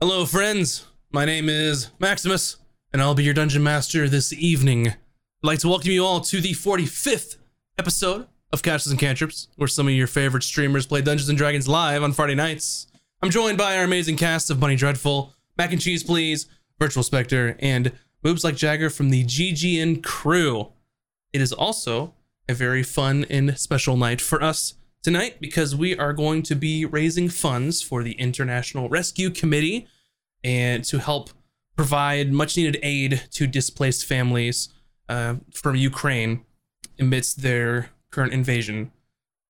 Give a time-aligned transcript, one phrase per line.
[0.00, 0.86] Hello, friends.
[1.12, 2.56] My name is Maximus,
[2.92, 4.88] and I'll be your dungeon master this evening.
[4.88, 4.96] I'd
[5.40, 7.36] like to welcome you all to the 45th
[7.78, 11.68] episode of Couches and Cantrips, where some of your favorite streamers play Dungeons and Dragons
[11.68, 12.88] live on Friday nights.
[13.22, 16.48] I'm joined by our amazing cast of Bunny Dreadful, Mac and Cheese Please,
[16.80, 17.92] Virtual Spectre, and
[18.24, 20.72] Moves Like Jagger from the GGN crew.
[21.32, 22.14] It is also
[22.48, 24.74] a very fun and special night for us
[25.04, 29.86] tonight because we are going to be raising funds for the International Rescue Committee
[30.42, 31.30] and to help
[31.76, 34.70] provide much needed aid to displaced families
[35.08, 36.44] uh, from Ukraine
[36.98, 38.92] amidst their current invasion.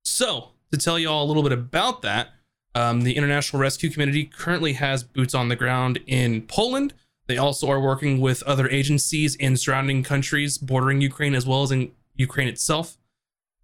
[0.04, 2.28] So, to tell you all a little bit about that,
[2.74, 6.94] um, the International Rescue Committee currently has boots on the ground in Poland.
[7.28, 11.70] They also are working with other agencies in surrounding countries bordering Ukraine as well as
[11.70, 12.98] in Ukraine itself.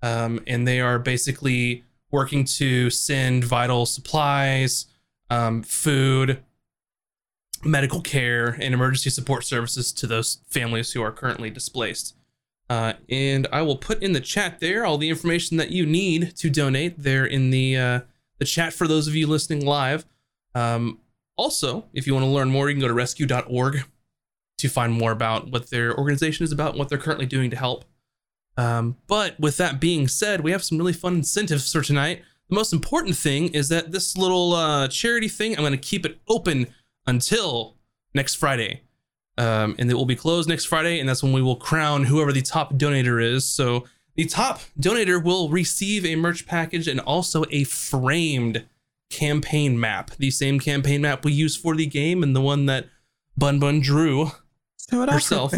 [0.03, 4.87] Um, and they are basically working to send vital supplies,
[5.29, 6.43] um, food,
[7.65, 12.17] medical care, and emergency support services to those families who are currently displaced.
[12.69, 16.37] Uh, and I will put in the chat there all the information that you need
[16.37, 18.01] to donate there in the uh,
[18.39, 20.07] the chat for those of you listening live.
[20.55, 21.01] Um,
[21.37, 23.85] also, if you want to learn more, you can go to rescue.org
[24.59, 27.57] to find more about what their organization is about and what they're currently doing to
[27.57, 27.85] help.
[28.57, 32.23] Um, but with that being said, we have some really fun incentives for tonight.
[32.49, 36.05] The most important thing is that this little uh, charity thing, I'm going to keep
[36.05, 36.67] it open
[37.07, 37.77] until
[38.15, 38.83] next Friday.
[39.39, 42.33] Um, and it will be closed next Friday, and that's when we will crown whoever
[42.33, 43.47] the top donator is.
[43.47, 48.67] So the top donator will receive a merch package and also a framed
[49.09, 52.87] campaign map, the same campaign map we use for the game and the one that
[53.37, 54.31] Bun Bun drew
[55.09, 55.53] off herself.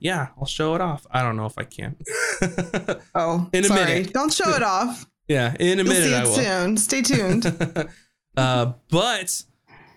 [0.00, 1.06] Yeah, I'll show it off.
[1.10, 1.96] I don't know if I can.
[3.14, 3.84] Oh, In a sorry.
[3.84, 4.12] minute.
[4.12, 5.06] Don't show it off.
[5.26, 6.34] yeah, in a You'll minute see I it will.
[6.34, 6.76] soon.
[6.76, 7.46] Stay tuned.
[8.36, 9.42] uh, but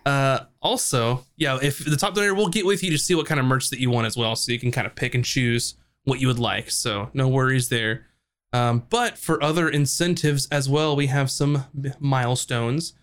[0.05, 3.39] uh, also, yeah, if the top donator will get with you to see what kind
[3.39, 5.75] of merch that you want as well, so you can kind of pick and choose
[6.05, 6.71] what you would like.
[6.71, 8.07] So no worries there.
[8.53, 11.65] Um, but for other incentives as well, we have some
[11.99, 12.93] milestones.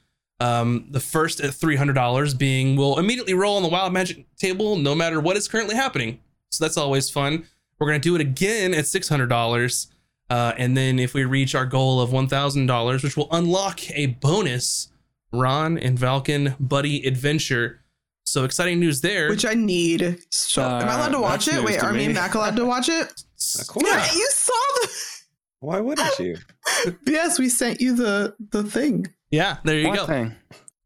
[0.41, 4.25] Um, the first at three hundred dollars being we'll immediately roll on the Wild Magic
[4.37, 6.21] table no matter what is currently happening.
[6.50, 7.47] So that's always fun.
[7.78, 9.88] We're gonna do it again at six hundred dollars.
[10.31, 14.88] Uh, and then if we reach our goal of $1,000, which will unlock a bonus
[15.32, 17.82] Ron and Valken Buddy Adventure.
[18.26, 19.31] So exciting news there.
[19.31, 20.19] Which I need.
[20.31, 21.54] So, am I allowed to Uh, watch it?
[21.64, 22.14] Wait, news to are me and.
[22.14, 23.25] Mac allowed to watch it?
[23.59, 23.86] Of course.
[23.86, 24.91] Yeah, you saw the.
[25.60, 26.36] Why wouldn't you?
[27.06, 29.06] Yes, we sent you the the thing.
[29.30, 30.06] yeah, there you What go.
[30.06, 30.34] thing?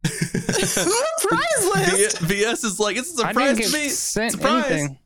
[0.04, 3.88] Prize list V- VS is like, it's a surprise didn't to me.
[3.88, 4.70] sent Surprise.
[4.70, 4.98] anything.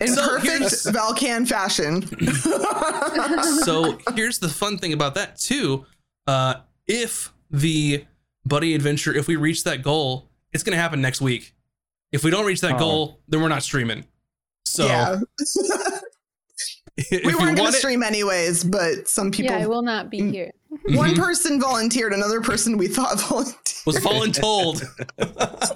[0.00, 2.02] In So perfect here's- Valken fashion.
[3.64, 5.86] so here's the fun thing about that too.
[6.26, 6.54] Uh,
[6.86, 8.04] if the
[8.44, 11.54] Buddy Adventure, if we reach that goal, it's gonna happen next week.
[12.12, 12.78] If we don't reach that Oh.
[12.78, 14.04] goal, then we're not streaming.
[14.64, 15.20] So yeah,
[17.10, 19.52] we weren't going want to it, stream anyways, but some people.
[19.52, 20.32] yeah, I will not be Mm.
[20.32, 20.52] here.
[20.88, 21.16] One Mhm.
[21.18, 23.56] person volunteered, another person we thought volunteered
[23.86, 24.82] was voluntold.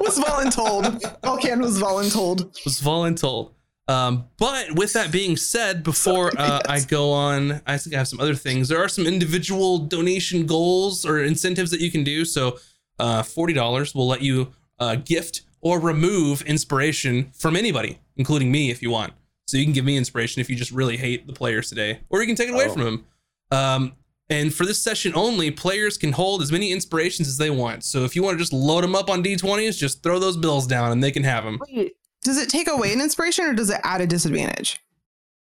[0.01, 1.01] was voluntold.
[1.23, 2.53] Valken was voluntold.
[2.65, 3.53] was voluntold.
[3.93, 8.09] Um, but with that being said, before uh, I go on, I think I have
[8.09, 8.69] some other things.
[8.69, 12.25] There are some individual donation goals or incentives that you can do.
[12.25, 12.59] So,
[12.99, 18.71] uh, forty dollars will let you uh, gift or remove inspiration from anybody, including me,
[18.71, 19.13] if you want.
[19.47, 22.21] So you can give me inspiration if you just really hate the players today, or
[22.21, 22.73] you can take it away Oh.
[22.73, 23.05] from them.
[23.51, 23.93] Um,
[24.31, 27.85] and for this session only, players can hold as many inspirations as they want.
[27.85, 30.67] So if you want to just load them up on d20s, just throw those bills
[30.67, 31.59] down and they can have them.
[31.69, 34.81] Wait, does it take away an inspiration or does it add a disadvantage?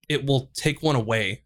[0.08, 1.42] it will take one away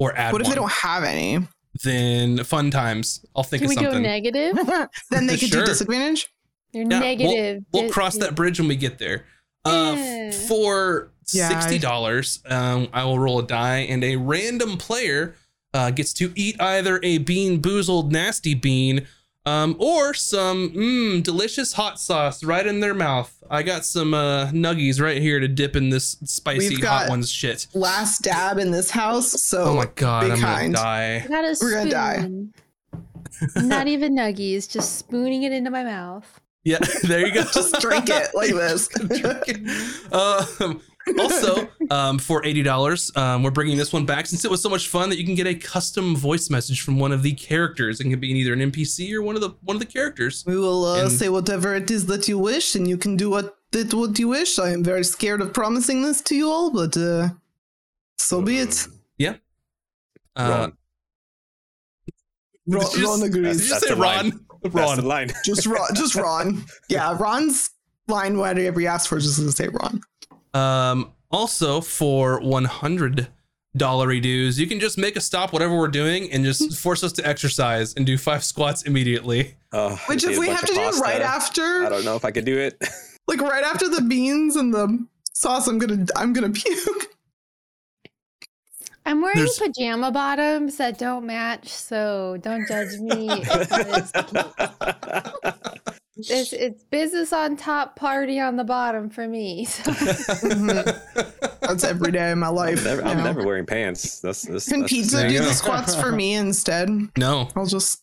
[0.00, 0.50] or add What if one.
[0.50, 1.38] they don't have any?
[1.84, 3.24] Then fun times.
[3.36, 3.92] I'll think Can of something.
[4.02, 4.52] Can we something.
[4.52, 4.88] go negative?
[5.10, 5.60] then they could Sure.
[5.60, 6.28] do disadvantage.
[6.72, 7.62] They're Yeah, negative.
[7.72, 9.26] We'll Dis- cross that bridge when we get there.
[9.64, 10.30] Uh, Yeah.
[10.32, 14.76] f- for Yeah, I- sixty dollars, um, I will roll a die, and a random
[14.76, 15.36] player
[15.72, 19.06] uh, gets to eat either a BeanBoozled nasty bean,
[19.46, 23.36] um, or some mm, delicious hot sauce right in their mouth.
[23.50, 27.30] I got some uh, nuggies right here to dip in this spicy We've hot one's
[27.30, 27.66] shit.
[27.74, 30.74] Last dab in this house, so Oh my god, be I'm kind.
[30.74, 31.26] gonna die.
[31.28, 32.28] Got a We're gonna die.
[33.56, 36.40] Not even nuggies, just spooning it into my mouth.
[36.62, 37.44] Yeah, there you go.
[37.44, 38.88] just drink it like this.
[40.12, 40.82] um,
[41.18, 44.68] also, um, for eighty dollars, um, we're bringing this one back since it was so
[44.68, 48.00] much fun that you can get a custom voice message from one of the characters.
[48.00, 50.44] It can be either an NPC or one of the one of the characters.
[50.46, 53.30] we will uh, And- say whatever it is that you wish, and you can do
[53.30, 54.58] what it what you wish.
[54.58, 57.30] I am very scared of promising this to you all, but uh,
[58.18, 58.86] so be it.
[59.18, 59.36] Yeah.
[60.36, 60.72] Uh, Ron.
[62.66, 63.56] Ron, Ron agrees.
[63.58, 63.96] Did you That's say a.
[63.96, 64.46] Ron?
[64.62, 64.96] That's Ron.
[64.98, 65.30] the line.
[65.44, 65.88] Just Ron.
[65.94, 66.64] Just Ron.
[66.88, 67.70] Yeah, Ron's
[68.08, 68.36] line.
[68.38, 70.00] Whatever he ask for, is just gonna say Ron.
[70.54, 73.28] Um, also for one hundred
[73.76, 77.12] dollar dues, you can just make a stop whatever we're doing and just force us
[77.12, 79.54] to exercise and do five squats immediately.
[79.72, 81.00] Oh, Which I if we have of to do pasta.
[81.00, 82.76] right after, I don't know if I could do it.
[83.28, 87.06] like right after the beans and the sauce, I'm gonna I'm gonna puke.
[89.06, 93.28] I'm wearing There's- pajama bottoms that don't match, so don't judge me.
[96.20, 99.64] It's, it's, it's business on top, party on the bottom for me.
[99.64, 99.90] So.
[101.60, 102.78] That's every day of my life.
[102.78, 104.20] I'm never, I'm never wearing pants.
[104.20, 106.88] That's, that's Can that's- pizza do the squats for me instead?
[107.16, 107.48] no.
[107.56, 108.02] I'll just.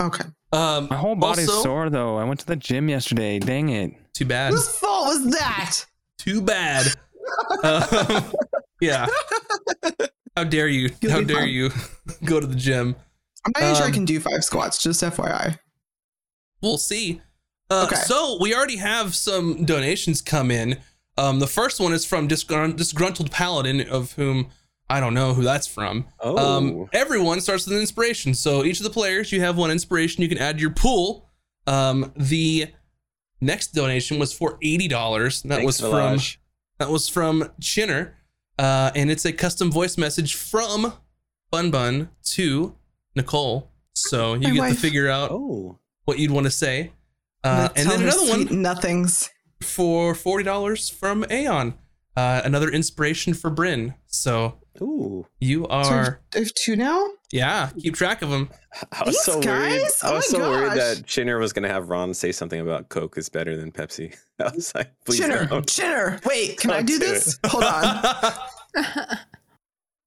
[0.00, 0.24] Okay.
[0.52, 2.16] Um, My whole body's also- sore though.
[2.16, 3.38] I went to the gym yesterday.
[3.38, 3.92] Dang it.
[4.14, 4.52] Too bad.
[4.52, 5.84] Whose fault was that?
[6.18, 6.86] Too bad.
[7.62, 8.24] Um,
[8.80, 9.06] yeah.
[10.36, 10.90] How dare you?
[11.00, 11.48] You'll How dare fine.
[11.48, 11.70] you
[12.24, 12.96] go to the gym?
[13.44, 14.82] I'm not even sure I Um, can do five squats.
[14.82, 15.58] Just FYI.
[16.62, 17.20] We'll see.
[17.70, 18.00] Uh, Okay.
[18.02, 20.78] So we already have some donations come in.
[21.16, 24.48] Um, the first one is from Disgrun- Disgruntled Paladin, of whom
[24.88, 26.06] I don't know who that's from.
[26.18, 28.34] Oh, Um, everyone starts with an inspiration.
[28.34, 31.28] So each of the players, you have one inspiration you can add to your pool.
[31.66, 32.68] Um, the
[33.40, 35.42] next donation was for eighty dollars.
[35.42, 36.40] That thanks, was from Village.
[36.78, 38.14] that was from Chinner,
[38.58, 40.92] uh, and it's a custom voice message from
[41.50, 42.74] Bun Bun to
[43.14, 43.70] Nicole.
[43.94, 45.78] So you My get to figure out Oh,
[46.10, 46.92] what you'd want to say.
[47.44, 49.30] Uh, gonna and then another one Nothings.
[49.62, 51.74] for forty dollars from Aeon.
[52.16, 53.94] Uh, another inspiration for Bryn.
[54.08, 55.26] So ooh.
[55.38, 57.06] you So I have- are, I have two now.
[57.32, 57.70] yeah.
[57.78, 58.50] Keep track of them.
[58.92, 59.82] I was Thanks, so worried.
[60.02, 62.88] I Oh was my so worried that Chinner was gonna have Ron say something about
[62.90, 64.14] Coke is better than Pepsi.
[64.40, 65.66] I was like, please Chinner, don't.
[65.66, 66.20] Chinner.
[66.26, 67.38] Wait, can I Don't do do this?
[67.46, 68.04] Hold on.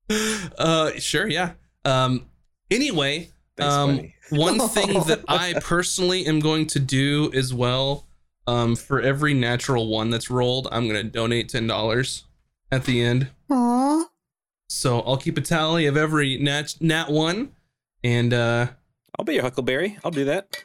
[0.58, 1.54] uh, sure, yeah.
[1.86, 2.28] Um,
[2.70, 4.16] anyway, Thanks, um, buddy.
[4.32, 8.08] one thing that I personally am going to do as well,
[8.48, 12.26] um, for every natural one that's rolled, I'm gonna donate ten dollars
[12.72, 13.30] at the end.
[13.50, 14.06] Aw.
[14.70, 17.52] So I'll keep a tally of every nat nat one,
[18.04, 18.68] and uh,
[19.18, 19.98] I'll be your Huckleberry.
[20.04, 20.64] I'll do that.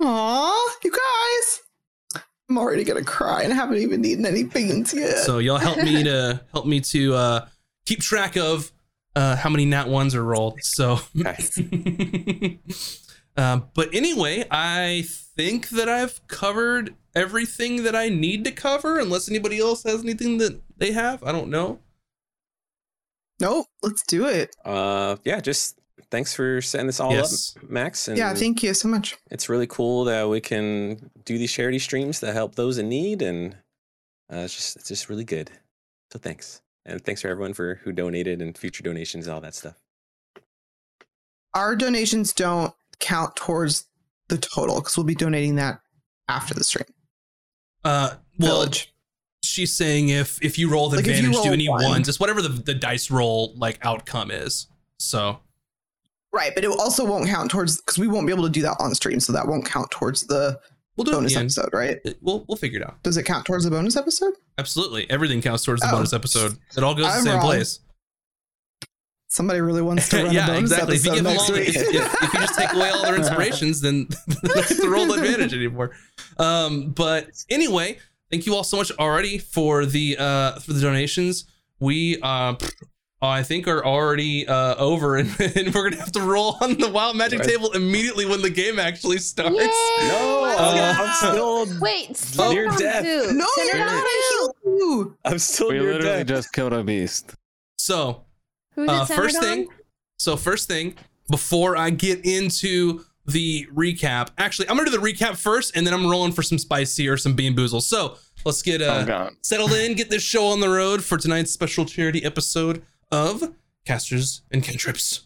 [0.00, 2.22] Aw, you guys.
[2.48, 5.18] I'm already gonna cry and I haven't even eaten any beans yet.
[5.18, 7.48] so y'all help me to help me to uh,
[7.86, 8.70] keep track of
[9.16, 10.58] uh, how many nat ones are rolled.
[10.62, 12.58] So, Okay.
[13.36, 15.04] um, but anyway, I
[15.36, 20.38] think that I've covered everything that I need to cover, unless anybody else has anything
[20.38, 21.22] that they have.
[21.22, 21.78] I don't know.
[23.40, 24.54] nope, let's do it.
[24.64, 25.78] Uh, yeah, just
[26.10, 27.56] thanks for setting this all Yes.
[27.56, 28.08] up, Max.
[28.08, 29.16] And Yeah, thank you so much.
[29.30, 33.22] it's really cool that we can do these charity streams that help those in need,
[33.22, 33.54] and
[34.32, 35.50] uh, it's just it's just really good.
[36.12, 39.54] So thanks, and thanks for everyone for who donated and future donations and all that
[39.54, 39.74] stuff.
[41.54, 43.86] Our donations don't count towards
[44.28, 45.80] the total because we'll be donating that
[46.28, 46.86] after the stream.
[47.84, 48.92] Uh, well, Village.
[49.44, 51.84] she's saying if if you roll with Like, if you advantage, do any one.
[51.84, 54.66] ones, just whatever the the dice roll like outcome is.
[54.98, 55.38] So
[56.32, 58.76] Right, but it also won't count towards because we won't be able to do that
[58.80, 60.58] on stream, so that won't count towards the
[60.96, 61.98] we'll do it bonus the episode, right?
[62.04, 63.02] It- We'll we'll figure it out.
[63.02, 64.34] Does it count towards the bonus episode?
[64.58, 65.92] Absolutely, everything counts towards the Oh.
[65.92, 66.56] bonus episode.
[66.76, 67.42] It all goes to the I'm same wrong.
[67.42, 67.80] place.
[69.28, 70.96] Somebody really wants to run a yeah, bonus exactly.
[70.96, 71.68] If you episode give next all, week.
[71.68, 74.06] if, if, if you just take away all their inspirations, then
[74.42, 75.90] they don't roll advantage anymore.
[76.38, 77.98] Um, but anyway,
[78.30, 81.46] thank you all so much already for the uh for the donations.
[81.80, 82.54] We uh
[83.22, 86.90] I think are already uh over and, and we're gonna have to roll on the
[86.90, 87.48] wild magic Right.
[87.48, 89.56] table immediately when the game actually starts.
[89.56, 89.66] Yay!
[90.08, 90.94] No, Let's Uh.
[90.98, 93.02] I'm still Wait, send Near death.
[93.04, 93.32] too.
[93.32, 95.16] no, Send you're not on gonna heal you.
[95.24, 96.26] I'm still We near literally death.
[96.26, 97.34] just killed a beast.
[97.78, 98.24] So
[98.74, 99.68] Who's uh, first thing
[100.18, 100.94] so first thing
[101.30, 105.92] before i get into the recap actually i'm gonna do the recap first and then
[105.94, 109.32] i'm rolling for some spicy or some bean boozle so let's get oh uh god.
[109.42, 112.82] settled in get this show on the road for tonight's special charity episode
[113.14, 113.54] of
[113.86, 115.23] casters and cantrips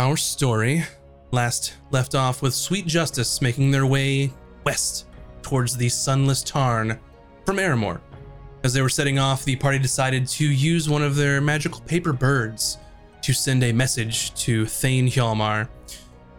[0.00, 0.82] Our story
[1.30, 4.32] last left off with Sweet Justice making their way
[4.64, 5.04] west
[5.42, 6.98] towards the sunless Tarn
[7.44, 8.00] from Aramor.
[8.64, 12.14] As they were setting off, the party decided to use one of their magical paper
[12.14, 12.78] birds
[13.20, 15.68] to send a message to Thane Hjalmar.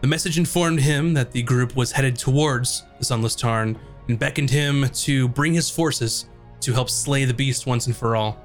[0.00, 3.78] The message informed him that the group was headed towards the Sunless Tarn
[4.08, 6.26] and beckoned him to bring his forces
[6.62, 8.41] to help slay the beast once and for all.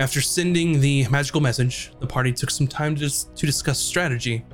[0.00, 4.44] After sending the magical message, the party took some time to, dis- to discuss strategy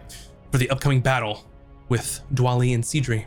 [0.51, 1.45] for the upcoming battle
[1.91, 3.27] with Dwali and Sidri.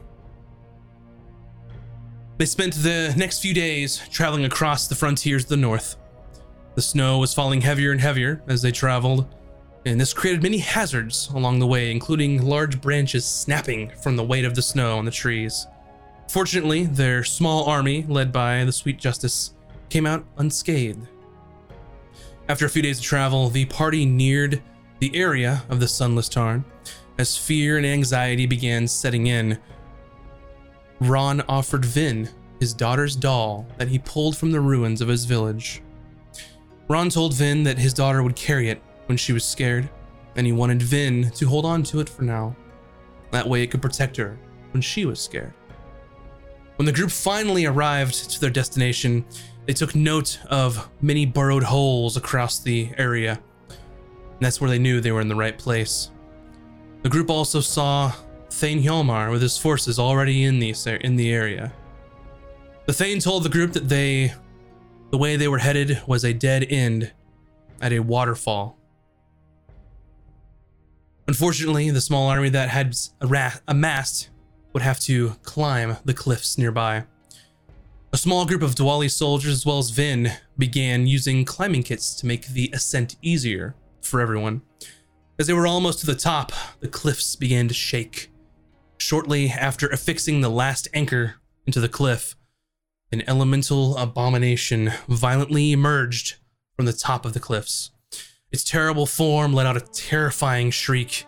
[2.37, 5.95] They spent the next few days traveling across the frontiers of the north.
[6.73, 9.27] The snow was falling heavier and heavier as they traveled,
[9.85, 14.45] and this created many hazards along the way, including large branches snapping from the weight
[14.45, 15.67] of the snow on the trees.
[16.29, 19.53] Fortunately, their small army, led by the Sweet Justice,
[19.89, 21.07] came out unscathed.
[22.49, 24.61] After a few days of travel, the party neared
[24.99, 26.63] the area of the Sunless Tarn
[27.17, 29.59] as fear and anxiety began setting in.
[31.01, 35.81] Ron offered Vin his daughter's doll that he pulled from the ruins of his village.
[36.87, 39.89] Ron told Vin that his daughter would carry it when she was scared,
[40.35, 42.55] and he wanted Vin to hold on to it for now.
[43.31, 44.39] That way it could protect her
[44.71, 45.53] when she was scared.
[46.77, 49.25] When the group finally arrived to their destination,
[49.67, 53.39] they took note of many burrowed holes across the area.
[53.69, 56.09] And that's where they knew they were in the right place.
[57.03, 58.13] The group also saw
[58.49, 61.73] Thane Hjalmar with his forces already in the, in the area.
[62.85, 64.33] The Thane told the group that they
[65.11, 67.11] the way they were headed was a dead end
[67.81, 68.77] at a waterfall.
[71.27, 72.95] Unfortunately, the small army that had
[73.67, 74.29] amassed
[74.73, 77.05] would have to climb the cliffs nearby.
[78.13, 82.25] A small group of Dwali soldiers, as well as Vin, began using climbing kits to
[82.25, 84.61] make the ascent easier for everyone.
[85.37, 88.31] As they were almost to the top, the cliffs began to shake.
[88.97, 91.35] Shortly after affixing the last anchor
[91.65, 92.35] into the cliff,
[93.11, 96.37] an elemental abomination violently emerged
[96.77, 97.91] from the top of the cliffs.
[98.53, 101.25] Its terrible form let out a terrifying shriek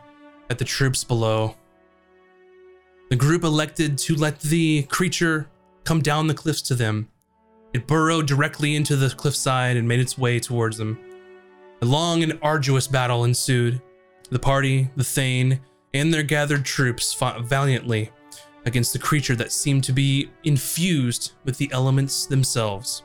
[0.50, 1.55] at the troops below.
[3.09, 5.50] The group elected to let the creature
[5.89, 7.10] come down the cliffs to them.
[7.74, 11.00] It burrowed directly into the cliffside and made its way towards them.
[11.81, 13.81] A long and arduous battle ensued.
[14.29, 15.60] The party, the Thane,
[15.96, 18.12] and their gathered troops fought valiantly
[18.67, 23.01] against the creature that seemed to be infused with the elements themselves.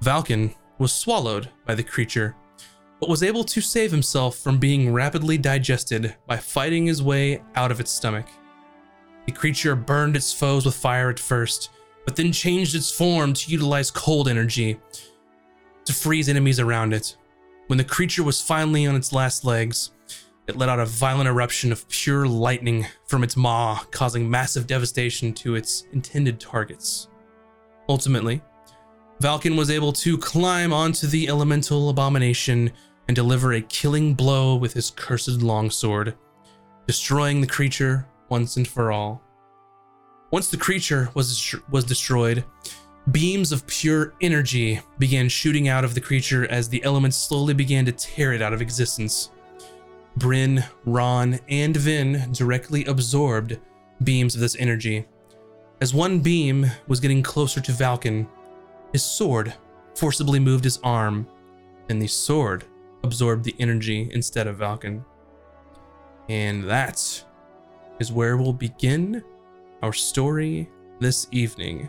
[0.00, 2.36] Valken was swallowed by the creature,
[3.00, 7.72] but was able to save himself from being rapidly digested by fighting his way out
[7.72, 8.26] of its stomach.
[9.26, 11.70] The creature burned its foes with fire at first,
[12.04, 14.78] but then changed its form to utilize cold energy
[15.84, 17.16] to freeze enemies around it.
[17.66, 19.92] When the creature was finally on its last legs,
[20.46, 25.32] it let out a violent eruption of pure lightning from its maw, causing massive devastation
[25.34, 27.08] to its intended targets.
[27.88, 28.42] Ultimately,
[29.20, 32.72] Valken was able to climb onto the elemental abomination
[33.06, 36.14] and deliver a killing blow with his cursed longsword,
[36.86, 39.22] destroying the creature once and for all.
[40.30, 42.44] Once the creature was, was destroyed,
[43.10, 47.84] beams of pure energy began shooting out of the creature as the elements slowly began
[47.84, 49.30] to tear it out of existence.
[50.16, 53.58] Bryn, Ron, and Vin directly absorbed
[54.04, 55.06] beams of this energy.
[55.80, 58.28] As one beam was getting closer to Valken,
[58.92, 59.54] his sword
[59.96, 61.26] forcibly moved his arm,
[61.88, 62.64] and the sword
[63.02, 65.04] absorbed the energy instead of Valken.
[66.28, 67.24] And that
[67.98, 69.24] is where we'll begin
[69.82, 70.68] our story
[71.00, 71.88] this evening.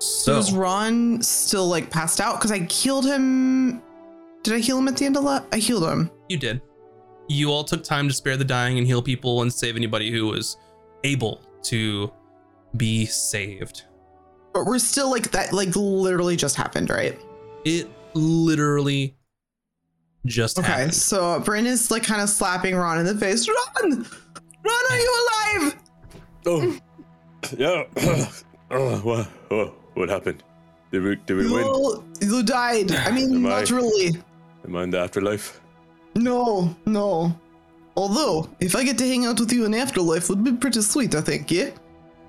[0.00, 2.36] So, is Ron still like passed out?
[2.38, 3.82] Because I healed him.
[4.44, 5.46] Did I heal him at the end of that?
[5.52, 6.10] I healed him.
[6.28, 6.62] you did.
[7.30, 10.26] You all took time to spare the dying and heal people and save anybody who
[10.28, 10.56] was
[11.04, 12.10] able to
[12.76, 13.82] be saved.
[14.54, 17.18] But we're still like that, like literally just happened, right?
[17.66, 19.14] It literally
[20.26, 20.94] just Okay, happened.
[20.94, 23.46] so Bryn is like kind of slapping Ron in the face.
[23.46, 23.90] Ron!
[23.92, 25.28] Ron, are you
[25.60, 25.76] alive?
[26.46, 26.78] Oh,
[27.56, 27.84] yeah.
[28.70, 30.42] oh, what, what, what happened?
[30.90, 31.64] Did we, did we win?
[31.66, 32.92] You, you died.
[32.92, 34.10] I mean, Am not I-
[34.64, 35.60] Am I in the afterlife?
[36.14, 37.38] No, no.
[37.96, 41.14] Although, if I get to hang out with you in afterlife, would be pretty sweet,
[41.14, 41.70] I think, yeah?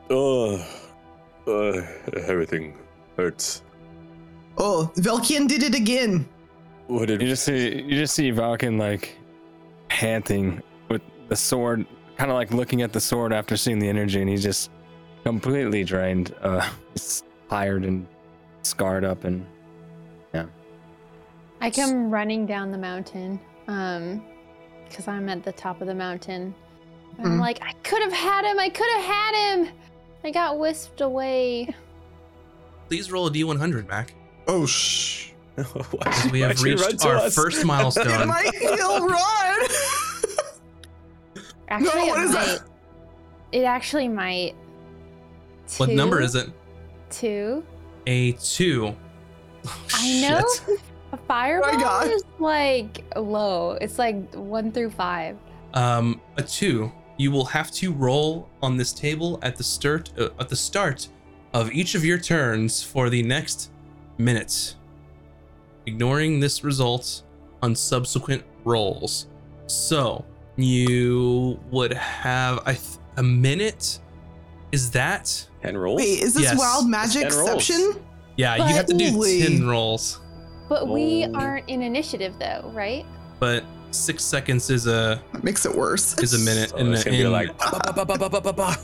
[0.09, 0.55] Oh,
[1.47, 1.81] uh,
[2.15, 2.77] everything
[3.17, 3.61] hurts.
[4.57, 6.27] Oh, Valkian did it again.
[6.87, 9.15] What did You just see you just see Valken like
[9.89, 11.85] panting with the sword,
[12.19, 14.69] kind of like looking at the sword after seeing the energy, and he's just
[15.23, 16.35] completely drained.
[16.41, 18.05] Uh, he's tired and
[18.61, 19.45] scarred up, and
[20.33, 20.45] yeah.
[21.61, 24.21] I come running down the mountain, um,
[24.87, 26.53] because I'm at the top of the mountain.
[27.17, 27.39] And I'm Mhm.
[27.41, 28.59] like, I could have had him.
[28.59, 29.69] I could have had him.
[30.23, 31.73] I got whisked away.
[32.89, 34.13] Please roll a D100, Mac.
[34.47, 35.31] Oh, shh.
[35.55, 35.63] Why
[36.05, 37.35] As should- we have should you run reached our us?
[37.35, 38.27] first It milestone.
[38.27, 39.67] might heal Ron.
[41.69, 42.45] Actually, what it is might.
[42.45, 42.61] that?
[43.51, 44.55] It actually might.
[45.77, 46.49] What number is it?
[47.09, 47.63] Two.
[48.07, 48.95] A two.
[49.93, 50.43] I know.
[50.67, 50.79] Shit.
[51.11, 52.07] A fireball God.
[52.07, 53.71] is like low.
[53.81, 55.37] It's like one through five.
[55.73, 56.91] Um, a two.
[57.17, 61.07] You will have to roll on this table at the start uh, at the start
[61.53, 63.71] of each of your turns for the next
[64.19, 64.75] minute,
[65.87, 67.23] ignoring this result
[67.63, 69.25] on subsequent rolls.
[69.65, 70.23] So
[70.63, 73.99] you would have I th- a minute.
[74.71, 75.45] Is that?
[75.63, 75.97] Ten rolls.
[75.97, 76.57] Wait, is this Yes.
[76.57, 77.95] wild magic exception?
[78.37, 79.41] Yeah, you have to do Holy.
[79.41, 80.19] ten rolls,
[80.69, 81.33] But we Oh.
[81.33, 83.05] aren't in initiative though, right?
[83.39, 86.15] but six seconds is a That makes it worse.
[86.19, 86.69] is a minute.
[86.69, 87.57] So and it's gonna be like.
[87.57, 88.77] "Ba, ba, ba, ba, ba, ba, ba, ba."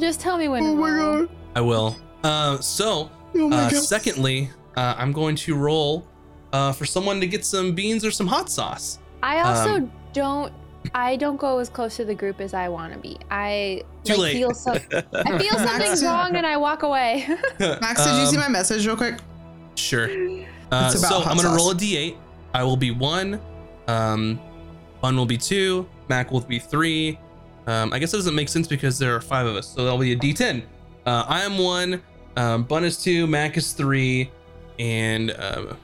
[0.00, 0.62] Just tell me when.
[0.64, 1.28] Oh my god.
[1.54, 1.96] I will.
[2.24, 6.04] Uh, so Oh Uh, secondly, uh, I'm going to roll
[6.52, 8.98] uh, for someone to get some beans or some hot sauce.
[9.22, 10.52] I also Um, don't.
[10.94, 13.18] I don't go as close to the group as I want to be.
[13.30, 14.32] I Too like, late.
[14.34, 14.72] feel so.
[15.12, 17.26] I feel something's wrong and I walk away.
[17.60, 19.18] Max, did you see Um, my message real quick?
[19.74, 20.04] Sure.
[20.10, 21.56] Uh, It's about so hot I'm gonna sauce.
[21.56, 22.16] roll a d8.
[22.54, 23.40] I will be one.
[23.88, 24.40] Um,
[25.00, 25.88] Bun will be two.
[26.08, 27.18] Mac will be three.
[27.66, 29.98] Um, I guess it doesn't make sense because there are five of us, so that'll
[29.98, 30.62] be a d10.
[31.06, 32.02] Uh, I am one.
[32.36, 33.26] Um, Bun is two.
[33.26, 34.30] Mac is three,
[34.78, 35.74] and uh,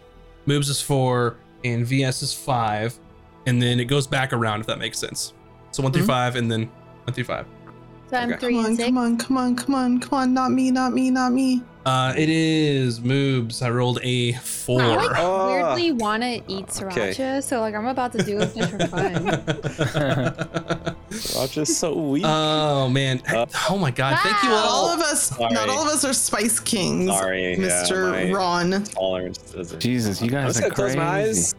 [0.46, 2.98] Moves is four, and VS is five,
[3.46, 5.32] and then it goes back around if that makes sense.
[5.70, 6.06] So one through Mhm.
[6.06, 6.68] five, and then
[7.04, 7.46] one through five.
[8.10, 8.40] so I'm Okay.
[8.40, 8.86] three Come on, six.
[8.86, 10.34] come on, come on, come on, come on.
[10.34, 11.62] Not me, not me, not me.
[11.84, 13.62] Uh, it is Moobs.
[13.62, 14.82] I rolled a four.
[14.82, 15.46] I like Oh.
[15.46, 17.12] weirdly want to eat Okay.
[17.12, 20.96] sriracha, so like I'm about to do it just for fun.
[21.38, 22.24] I'm just so weak.
[22.26, 23.22] oh man!
[23.28, 24.18] Uh, oh my god!
[24.22, 24.94] Thank you Not all all.
[24.94, 25.54] of us, Sorry.
[25.54, 28.10] not all of us are Spice Kings, Sorry, yeah, Mr.
[28.10, 28.82] my- Ron.
[28.84, 29.80] Tolerance doesn't.
[29.80, 30.98] Jesus, you I'm guys just are gonna close crazy.
[30.98, 31.54] my eyes.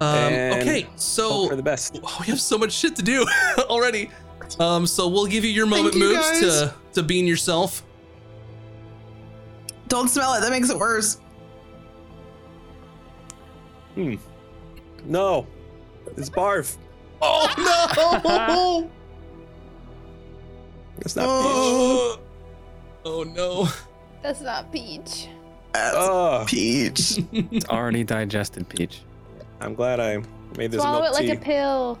[0.00, 1.98] Um, okay, so for the best.
[2.04, 3.26] oh, we have so much shit to do
[3.60, 4.10] already.
[4.60, 6.40] Um, so we'll give you your moment, you, Moves, guys.
[6.40, 7.82] to to bean yourself.
[9.88, 10.40] Don't smell it.
[10.40, 11.18] That makes it worse.
[13.94, 14.16] Hmm.
[15.04, 15.46] No,
[16.16, 16.76] it's barf.
[17.22, 17.48] Oh
[18.24, 18.90] no!
[20.98, 22.18] It's not Oh.
[23.04, 23.68] oh no!
[24.22, 25.28] That's not peach.
[25.72, 27.18] That's Oh, peach.
[27.32, 29.02] It's already digested, Peach.
[29.66, 30.22] I'm glad I
[30.56, 31.32] made this Swallow milk it like tea.
[31.32, 31.98] a pill.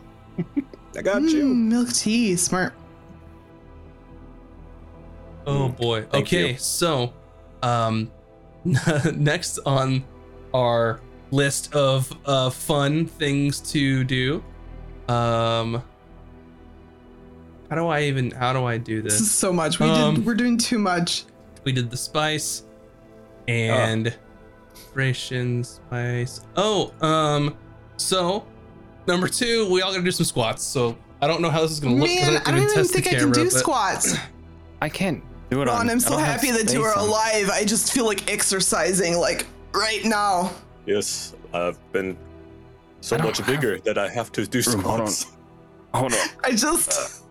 [0.96, 1.44] I got you.
[1.44, 2.72] Mm, milk tea, smart.
[5.46, 6.02] Oh boy.
[6.02, 6.58] Thank okay, you.
[6.58, 7.12] so
[7.62, 8.10] um
[9.14, 10.04] next on
[10.54, 11.00] our
[11.30, 14.42] list of uh fun things to do.
[15.08, 15.82] Um
[17.70, 19.22] how do I even how do I do This this?
[19.22, 19.78] is so much.
[19.80, 20.26] We Um, did.
[20.26, 21.24] We're doing too much.
[21.64, 22.62] We did the spice
[23.48, 24.16] and
[24.96, 26.40] ration spice.
[26.56, 27.56] Oh, um
[27.96, 28.44] so
[29.06, 30.62] number 2, we all got to do some squats.
[30.64, 32.10] So I don't know how this is going to look.
[32.10, 34.16] Man, I don't even test the think I can do but- squats.
[34.82, 35.76] I can't do it on.
[35.78, 37.48] Ron, I'm so happy that you are on- alive.
[37.50, 40.50] I just feel like exercising, like right now.
[40.86, 42.16] Yes, I've been
[43.00, 45.06] so I don't much have- bigger that I have to do Room, hold on.
[45.08, 45.36] squats.
[45.94, 46.18] Hold on.
[46.44, 47.22] I just,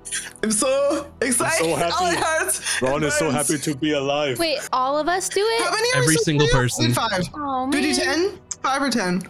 [0.43, 1.65] I'm so excited.
[1.65, 1.93] so happy.
[1.99, 2.81] Oh, it hurts.
[2.81, 4.37] Ron It is so happy to be alive.
[4.39, 5.71] Wait, all of us do How it?
[5.71, 6.93] many Every supposed single person.
[6.93, 7.23] Five.
[7.33, 7.95] Oh Do we man.
[7.95, 8.39] ten?
[8.61, 9.23] Five or ten?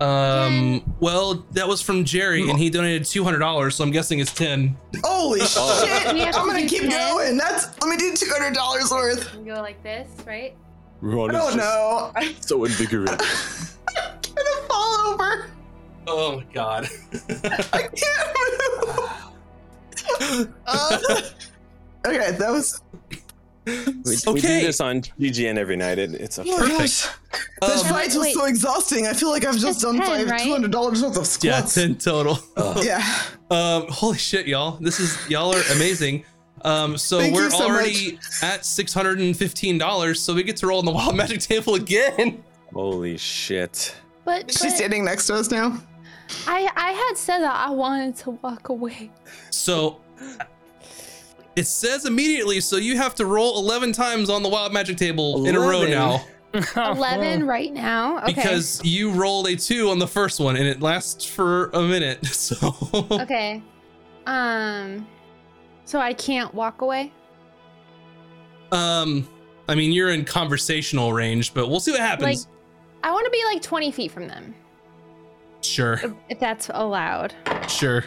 [0.00, 0.94] Um.
[1.00, 4.32] Well, that was from Jerry, and he donated two hundred dollars, so I'm guessing it's
[4.32, 4.76] ten.
[5.04, 5.84] Holy Oh.
[6.04, 6.14] shit!
[6.14, 6.90] We have I'm to gonna do keep 10?
[6.90, 7.36] going.
[7.36, 9.34] That's let me do two hundred dollars worth.
[9.34, 10.54] You go like this, right?
[11.00, 12.12] Ron I is don't just know.
[12.14, 13.20] I so invigorated.
[13.88, 15.46] I'm gonna fall over.
[16.06, 16.84] Oh my god.
[17.72, 18.77] I can't move.
[20.66, 20.98] Uh,
[22.06, 22.80] okay, that was.
[23.66, 23.74] we,
[24.32, 25.98] we do this on GGN every night.
[25.98, 27.06] It, it's a Oh my gosh.
[27.60, 28.34] This Um, fight was Wait.
[28.34, 29.06] so exhausting.
[29.06, 30.40] I feel like I've just It's done 10, five right?
[30.40, 31.44] two hundred dollars worth of squats.
[31.44, 31.74] yeah, squats.
[31.74, 32.38] ten total.
[32.82, 33.04] Yeah.
[33.50, 33.86] Um.
[33.88, 34.72] Holy shit, y'all!
[34.80, 36.24] This is y'all are amazing.
[36.62, 36.96] Um.
[36.96, 40.66] So Thank we're so already at six hundred and fifteen dollars, so we get to
[40.66, 42.42] roll on the wild magic table again.
[42.72, 43.94] holy shit.
[44.24, 45.80] But, She's but standing next to us now.
[46.46, 49.10] I I had said that I wanted to walk away.
[49.50, 50.00] So
[51.56, 55.46] it says immediately, so you have to roll eleven times on the wild magic table
[55.46, 55.90] in a row 11?
[55.90, 56.24] now
[56.76, 58.18] Eleven right now.
[58.22, 58.32] Okay.
[58.32, 62.24] because you rolled a two on the first one, and it lasts for a minute.
[62.26, 62.74] So
[63.10, 63.62] Okay.
[64.26, 65.06] Um.
[65.84, 67.12] So I can't walk away.
[68.72, 69.26] Um,
[69.68, 72.46] I mean, you're in conversational range, but we'll see what happens.
[73.02, 74.54] I want to be like twenty feet from them,
[75.62, 77.34] sure, if- if that's allowed.
[77.68, 78.04] sure.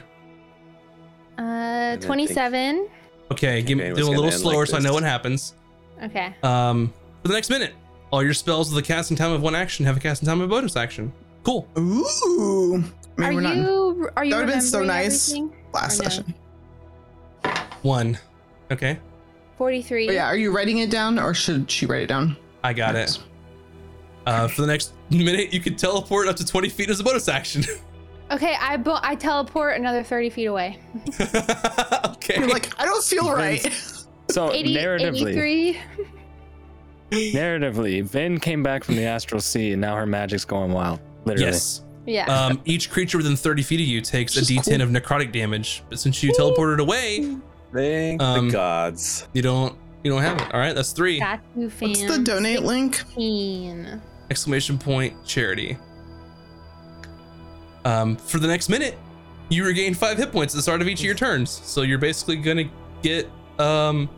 [1.42, 2.88] Uh, I twenty-seven.
[3.32, 5.56] Okay, give me do a little slower like so I know what happens.
[6.04, 6.36] Okay.
[6.44, 7.74] Um, for the next minute,
[8.12, 10.50] all your spells with a casting time of one action have a casting time of
[10.50, 11.12] bonus action.
[11.44, 11.68] Cool.
[11.78, 12.84] Ooh.
[13.18, 15.34] Maybe are we're not you are you That would've been so nice.
[15.74, 16.04] last no?
[16.04, 16.36] session.
[17.82, 18.20] One.
[18.72, 19.00] Okay,
[19.58, 20.08] 43.
[20.08, 22.38] But yeah, are you writing it down or should she write it down?
[22.64, 23.18] I got it.
[24.26, 27.28] Uh, for the next minute, you can teleport up to 20 feet as a bonus
[27.28, 27.64] action.
[28.32, 30.80] Okay, I bo- I teleport another 30 feet away.
[31.22, 32.38] okay.
[32.38, 33.66] You're like, I don't feel right.
[34.30, 35.80] So 80, narratively, 83.
[37.34, 41.02] narratively, Vin came back from the astral sea, and now her magic's going wild.
[41.26, 41.52] Literally.
[41.52, 41.84] yes.
[42.06, 42.26] Yeah.
[42.34, 44.82] Um, each creature within 30 feet of you takes a Which is d10 cool.
[44.84, 47.36] of necrotic damage, but since you teleported away,
[47.74, 49.28] Thank Um, the gods.
[49.34, 50.54] you don't you don't have it.
[50.54, 51.18] All right, that's three.
[51.18, 51.90] Statue fan.
[51.90, 52.96] What's the donate link?
[52.96, 54.02] 16.
[54.30, 55.78] Exclamation point charity.
[57.86, 58.98] Um, for the next minute,
[59.50, 61.50] you regain five hit points at the start of each of your turns.
[61.50, 62.70] So you're basically gonna
[63.02, 64.10] get um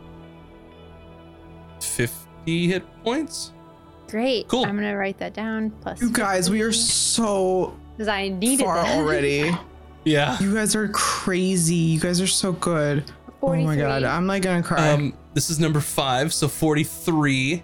[1.80, 3.52] 50 hit points.
[4.08, 4.48] Great.
[4.48, 4.64] Cool.
[4.64, 5.70] I'm gonna write that down.
[5.80, 6.00] Plus.
[6.00, 8.96] You guys, we are so Because I needed far that.
[8.98, 9.50] already.
[10.06, 10.38] Yeah.
[10.38, 11.74] You guys are crazy.
[11.76, 13.10] You guys are so good.
[13.42, 14.90] Oh my god, I'm like gonna cry.
[14.90, 17.62] Um, this is number five, so 43.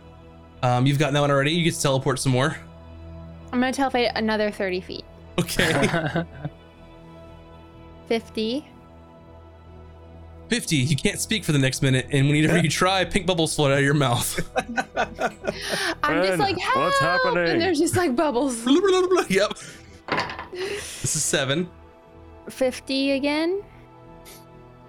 [0.62, 1.50] Um, you've gotten that one already.
[1.50, 2.56] You get to teleport some more.
[3.52, 5.04] I'm gonna teleport another 30 feet.
[5.38, 6.24] Okay.
[8.08, 8.66] 50.
[10.48, 10.76] 50.
[10.76, 13.78] You can't speak for the next minute, and whenever you try, pink bubbles float out
[13.78, 14.50] of your mouth.
[16.02, 16.76] I'm just Fred, like, help!
[16.76, 17.48] what's happening?
[17.48, 18.66] And there's just like bubbles.
[19.28, 19.52] Yep.
[20.52, 21.70] This is seven.
[22.48, 23.62] 50 again.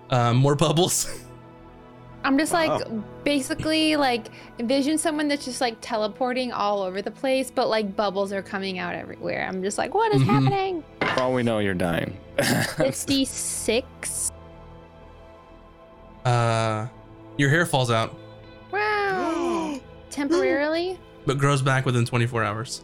[0.09, 1.23] Um, more bubbles.
[2.23, 3.03] I'm just like Wow.
[3.23, 4.27] basically like
[4.59, 8.77] envision someone that's just like teleporting all over the place, but like bubbles are coming
[8.79, 9.45] out everywhere.
[9.47, 10.25] I'm just like, what is Mhm.
[10.25, 10.83] happening?
[11.15, 12.17] For all we know, you're dying.
[12.77, 14.31] 56.
[16.23, 16.85] Uh,
[17.37, 18.15] your hair falls out,
[18.71, 19.79] Wow.
[20.11, 20.99] Temporarily?
[21.25, 22.83] but grows back within 24 hours.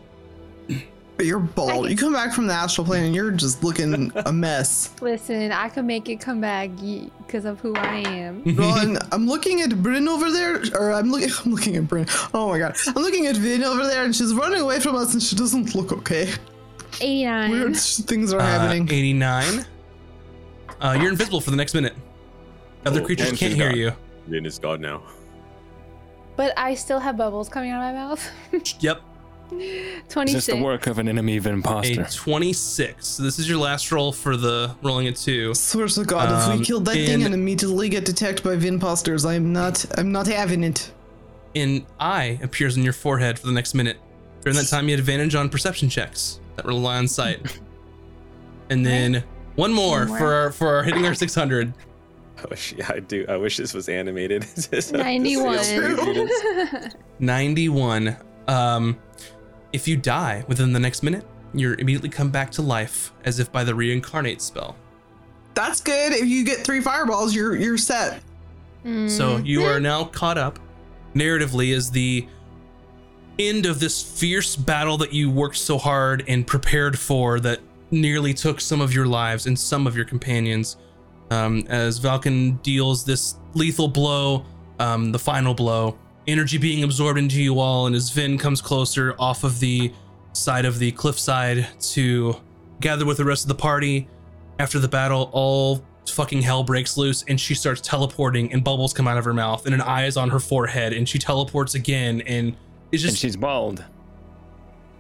[1.18, 1.88] But you're bald.
[1.88, 4.92] I- You come back from the astral plane and you're just looking a mess.
[5.02, 6.70] Listen, I can make it come back
[7.26, 8.44] because of who I am.
[8.56, 11.30] Ron, I'm looking at Bryn over there, or I'm looking.
[11.46, 12.06] I'm looking at Bryn.
[12.34, 15.14] Oh my god, I'm looking at Vin over there, and she's running away from us,
[15.14, 16.32] and she doesn't look okay.
[17.02, 17.52] 89.
[17.52, 18.84] Weird things are Uh, happening.
[18.90, 19.66] 89.
[20.80, 21.96] Uh, you're invisible for the next minute.
[22.86, 23.78] Other Oh, creatures can't hear gone.
[23.78, 23.92] you.
[24.28, 25.02] Vin is god now.
[26.36, 28.32] But I still have bubbles coming out of my mouth.
[28.80, 29.02] Yep.
[29.52, 30.46] Is 26.
[30.46, 32.04] this the work of an enemy of A imposter?
[32.06, 33.06] 26.
[33.08, 35.54] So this is your last roll for the rolling a two.
[35.54, 38.56] Swear to God, if um, we kill that thing in- and immediately get attacked by
[38.56, 39.86] Vinposters, I'm not.
[39.98, 40.92] I'm not having it.
[41.56, 43.98] An eye appears in your forehead for the next minute.
[44.42, 47.60] During that time, you had advantage on perception checks that rely on sight.
[48.70, 49.24] And then
[49.56, 50.18] one more, One more.
[50.18, 51.74] for our, for our hitting our 600.
[52.38, 53.26] I wish, yeah, I do.
[53.30, 54.42] I wish this was animated.
[54.42, 55.56] Just to see how 91.
[55.58, 56.96] crazy it is.
[57.20, 58.18] 91.
[58.50, 58.98] Um,
[59.78, 63.52] if you die within the next minute, you're immediately come back to life as if
[63.52, 64.76] by the reincarnate spell.
[65.54, 66.14] That's good.
[66.14, 68.22] If you get three fireballs, you're you're set.
[69.08, 70.60] So you are now caught up
[71.14, 72.26] narratively as the
[73.38, 77.60] end of this fierce battle that you worked so hard and prepared for that
[77.92, 80.78] nearly took some of your lives and some of your companions.
[81.30, 84.46] Um, as Valken deals this lethal blow,
[84.80, 89.16] um, the final blow, energy being absorbed into you all, and as Vin comes closer
[89.18, 89.92] off of the
[90.34, 92.36] side of the cliffside to
[92.82, 94.08] gather with the rest of the party,
[94.60, 99.08] after the battle, all fucking hell breaks loose and she starts teleporting and bubbles come
[99.08, 102.22] out of her mouth and an eye is on her forehead and she teleports again
[102.22, 102.56] and
[102.94, 103.84] it's and she's bald.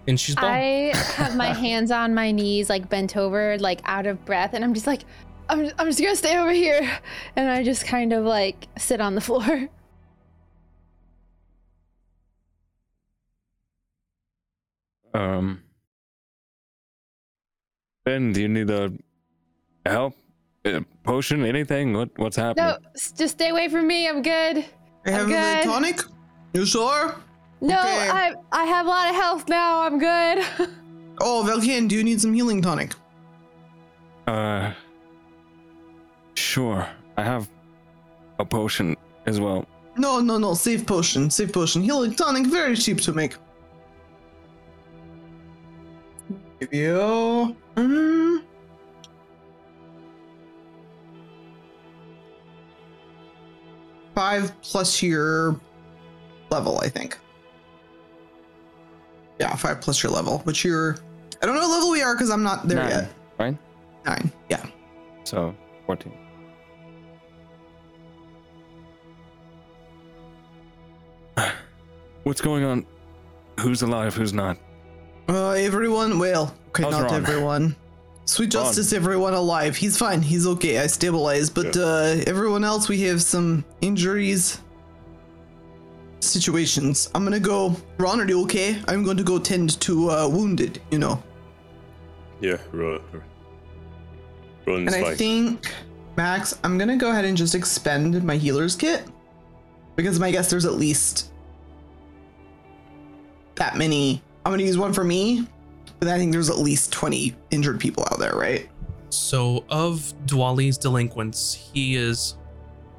[0.07, 0.51] and she's bald.
[0.51, 4.63] I have my hands on my knees, like bent over, like out of breath, and
[4.63, 5.03] I'm just like,
[5.49, 6.99] I'm, I'm just gonna stay over here.
[7.37, 9.69] And I just kind of like sit on the floor.
[15.13, 15.61] Um.
[18.05, 18.91] Ben, do you need a
[19.85, 20.13] help?
[20.65, 21.45] A potion?
[21.45, 21.93] Anything?
[21.93, 22.65] What What's happening?
[22.65, 22.77] No,
[23.17, 24.07] just stay away from me.
[24.07, 24.65] I'm good.
[25.05, 26.01] I have I'm a tonic.
[26.53, 27.15] You sure?
[27.61, 28.09] No, Okay.
[28.09, 29.81] I I have a lot of health now.
[29.81, 30.45] I'm good.
[31.19, 32.93] Oh, Velkin, do you need some healing tonic?
[34.27, 34.71] Uh.
[36.35, 36.87] Sure.
[37.17, 37.49] I have
[38.37, 39.65] a potion as well.
[39.97, 40.53] No, no, no.
[40.53, 41.31] Save potion.
[41.31, 41.81] Save potion.
[41.81, 43.35] Healing tonic, very cheap to make.
[46.59, 47.55] Give you.
[47.75, 48.41] Mm,
[54.15, 55.59] five plus your
[56.49, 57.17] level, I think.
[59.39, 60.97] Yeah, five plus your level, which you're.
[61.41, 63.13] I don't know what level we are because I'm not there Nine, yet.
[63.37, 63.57] right?
[64.05, 64.31] Nine.
[64.49, 64.65] Yeah.
[65.23, 66.13] So fourteen.
[72.23, 72.85] What's going on?
[73.59, 74.15] Who's alive?
[74.15, 74.57] Who's not?
[75.27, 76.19] Uh, everyone.
[76.19, 77.13] Well, okay, How's not Ron?
[77.13, 77.75] everyone.
[78.25, 78.65] Sweet Ron.
[78.65, 79.75] justice, everyone alive.
[79.75, 80.21] He's fine.
[80.21, 80.79] He's okay.
[80.79, 81.53] I stabilized.
[81.53, 84.61] But uh, everyone else, we have some injuries,
[86.19, 87.09] situations.
[87.13, 87.75] I'm gonna go.
[87.97, 88.81] Ron, are you okay?
[88.87, 90.81] I'm going to go tend to uh, wounded.
[90.91, 91.21] You know.
[92.39, 93.01] Yeah, Ron,
[94.67, 95.73] Ron's And I think,
[96.15, 99.03] Max, I'm gonna go ahead and just expend my healer's kit
[99.95, 101.31] because my guess there's at least
[103.55, 104.21] that many.
[104.47, 105.45] I'm gonna use one for me,
[105.99, 108.69] but I think there's at least 20 injured people out there, right?
[109.09, 112.35] So, of Dwali's delinquents, he is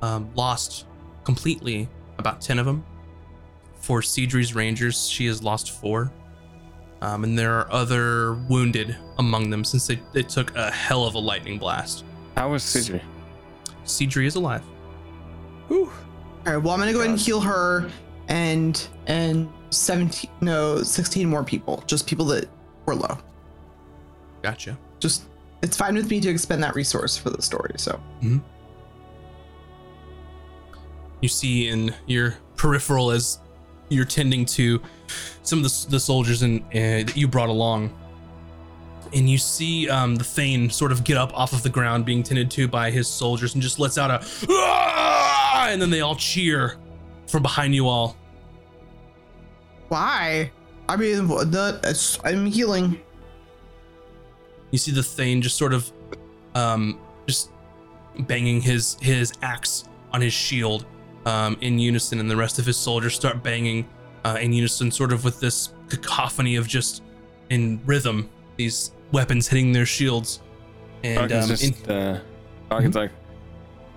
[0.03, 0.85] um, lost
[1.25, 2.85] completely about 10 of them.
[3.77, 6.13] For Sidri's Rangers, she has lost four.
[7.01, 11.15] Um, and there are other wounded among them since they, they took a hell of
[11.15, 12.05] a lightning blast.
[12.37, 13.01] How was Sidri?
[13.87, 14.65] Cedri is alive.
[15.69, 15.91] Whew.
[16.47, 16.57] All right.
[16.59, 17.91] Well, I'm gonna go ahead and heal her
[18.29, 22.49] and and 17 no 16 more people, just people that
[22.87, 23.19] were low.
[24.43, 24.79] Gotcha.
[25.01, 25.25] Just
[25.63, 27.73] it's fine with me to expend that resource for the story.
[27.77, 28.01] So
[31.21, 33.39] you see in your peripheral as
[33.89, 34.81] you're tending to
[35.43, 37.91] some of the, the soldiers and uh, that you brought along
[39.15, 42.23] and you see um, the thane sort of get up off of the ground being
[42.23, 46.15] tended to by his soldiers and just lets out a "Ah!" and then they all
[46.15, 46.77] cheer
[47.29, 48.17] from behind you all
[49.89, 50.51] why?
[50.89, 53.01] I mean, the, I'm healing.
[54.71, 55.91] you see the thane just sort of
[56.55, 57.51] um just
[58.21, 60.85] banging his his axe on his shield
[61.25, 63.89] um in unison and the rest of his soldiers start banging
[64.25, 67.03] uh, in unison sort of with this cacophony of just
[67.51, 70.41] in rhythm these weapons hitting their shields
[71.05, 72.21] and Falcon's um, in- just, uh,
[72.69, 73.11] Falcon's like,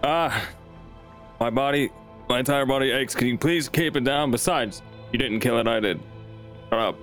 [0.03, 0.47] ah,
[1.39, 1.89] my body,
[2.31, 3.13] my entire body aches.
[3.13, 4.31] Can you please keep it down?
[4.31, 5.99] Besides, you didn't kill it, I did.
[6.69, 6.95] Shut up.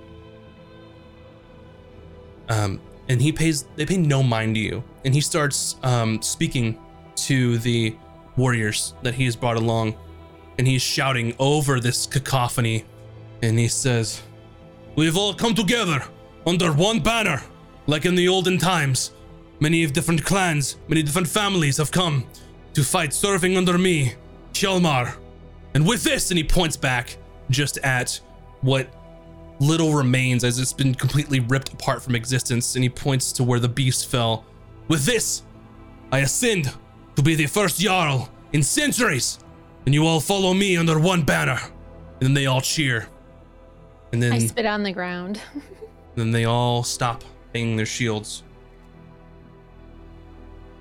[2.49, 6.79] um, and he pays they pay no mind to you and he starts um, speaking
[7.15, 7.95] to the
[8.37, 9.95] warriors that he has brought along
[10.57, 12.85] and he's shouting over this cacophony
[13.43, 14.21] and he says
[14.95, 16.03] we've all come together
[16.47, 17.41] under one banner
[17.85, 19.11] like in the olden times
[19.59, 22.25] many of different clans many different families have come
[22.73, 24.13] to fight serving under me
[24.59, 25.15] Hjalmar
[25.73, 27.17] and with this and he points back
[27.49, 28.19] just at
[28.61, 28.89] what
[29.59, 33.59] little remains as it's been completely ripped apart from existence, and he points to where
[33.59, 34.45] the beast fell.
[34.87, 35.43] With this,
[36.11, 36.73] I ascend
[37.15, 39.39] to be the first Jarl in centuries,
[39.85, 41.59] and you all follow me under one banner.
[42.19, 43.07] And then they all cheer.
[44.11, 45.39] And then, I spit on the ground.
[46.15, 48.43] then they all stop banging their shields.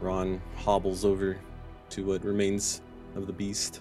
[0.00, 1.38] Ron hobbles over
[1.90, 2.80] to what remains
[3.16, 3.80] of the beast.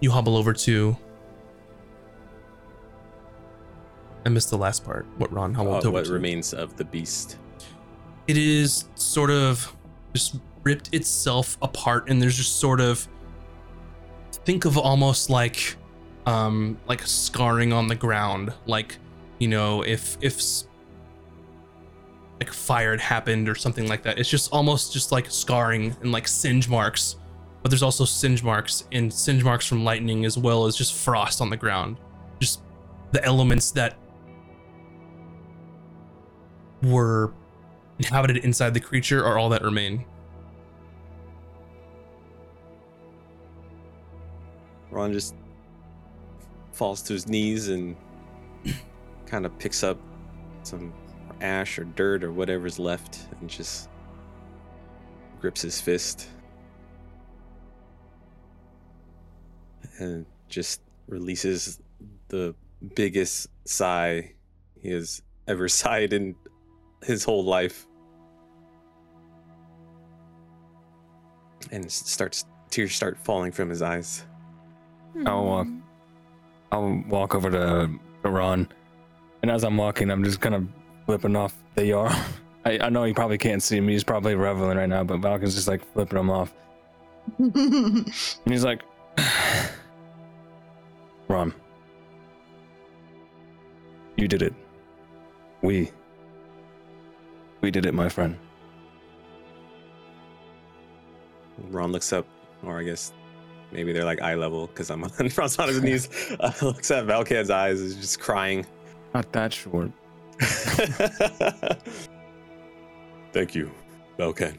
[0.00, 0.96] You hobble over to.
[4.24, 5.06] I missed the last part.
[5.18, 6.12] What Ron hobbled Uh, over what to.
[6.12, 7.38] remains of the beast.
[8.28, 9.74] it is sort of
[10.14, 13.08] just ripped itself apart and there's just sort of
[14.44, 15.74] think of almost like
[16.26, 18.96] um like scarring on the ground like
[19.40, 20.40] you know if if
[22.42, 24.18] like fire had happened or something like that.
[24.18, 27.16] It's just almost just like scarring and like singe marks.
[27.62, 31.40] But there's also singe marks and singe marks from lightning as well as just frost
[31.40, 31.98] on the ground.
[32.40, 32.62] Just
[33.12, 33.96] the elements that
[36.82, 37.32] were
[38.00, 40.04] inhabited inside the creature are all that remain.
[44.90, 45.36] Ron just
[46.72, 47.96] falls to his knees and
[49.26, 49.96] kind of picks up
[50.64, 50.92] some
[51.42, 53.88] ash or dirt or whatever's left and just
[55.40, 56.28] grips his fist.
[59.98, 61.80] And just releases
[62.28, 62.54] the
[62.94, 64.32] biggest sigh
[64.80, 66.34] he has ever sighed in
[67.02, 67.86] his whole life.
[71.70, 74.24] And starts tears start falling from his eyes.
[75.26, 75.66] I'll walk.
[76.72, 77.90] I'll walk over to,
[78.22, 78.66] to Ron,
[79.42, 80.66] and as I'm walking, I'm just kind of
[81.06, 82.14] flipping off the Jarl.
[82.64, 83.92] I, I know he probably can't see me.
[83.92, 86.54] He's probably reveling right now, but Valken's just like flipping him off,
[87.38, 88.08] and
[88.44, 88.82] he's like,
[91.28, 91.52] "Ron,
[94.16, 94.54] you did it.
[95.62, 95.90] We.
[97.62, 98.36] We did it, my friend."
[101.70, 102.26] Ron looks up,
[102.62, 103.12] or I guess
[103.72, 106.08] maybe they're like eye level because I'm on Ron's on his knees.
[106.38, 108.66] Uh, looks at Valken's eyes, is just crying.
[109.14, 109.90] Not that short.
[113.32, 113.70] Thank you,
[114.18, 114.58] Valken.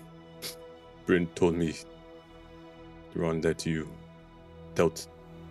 [1.05, 1.73] Bryn told me,
[3.15, 3.88] Ron, that you
[4.75, 5.07] dealt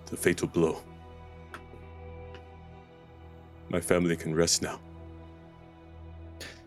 [0.07, 0.83] the fatal blow.
[3.69, 4.81] My family can rest now.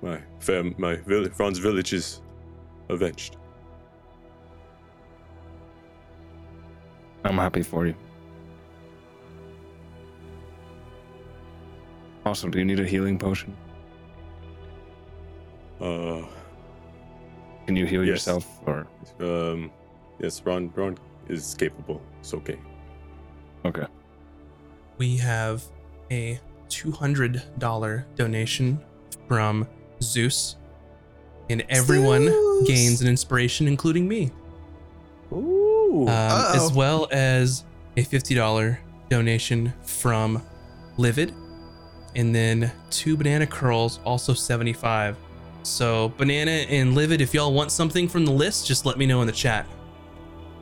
[0.02, 2.22] my fam, my village, Franz village is
[2.90, 3.38] avenged.
[7.24, 7.96] I'm happy for you.
[12.26, 13.56] Also, do you need a healing potion?
[15.80, 16.22] Uh,
[17.68, 18.12] Can you heal Yes.
[18.28, 18.88] yourself or
[19.20, 19.72] um,
[20.20, 22.02] yes, Ron, Ron is capable.
[22.20, 22.58] It's okay.
[23.66, 23.86] okay?
[24.98, 25.62] we have
[26.10, 28.80] a $200 donation
[29.28, 29.68] from
[30.02, 30.56] Zeus,
[31.50, 32.68] and everyone Zeus.
[32.68, 34.32] gains an inspiration, including me,
[35.34, 36.04] Ooh.
[36.04, 37.66] um, as well as
[37.98, 38.78] a $50
[39.10, 40.42] donation from
[40.98, 41.34] Livid,
[42.16, 45.18] and then two banana curls, also 75.
[45.64, 49.22] So, banana and livid, if y'all want something from the list, just let me know
[49.22, 49.66] in the chat.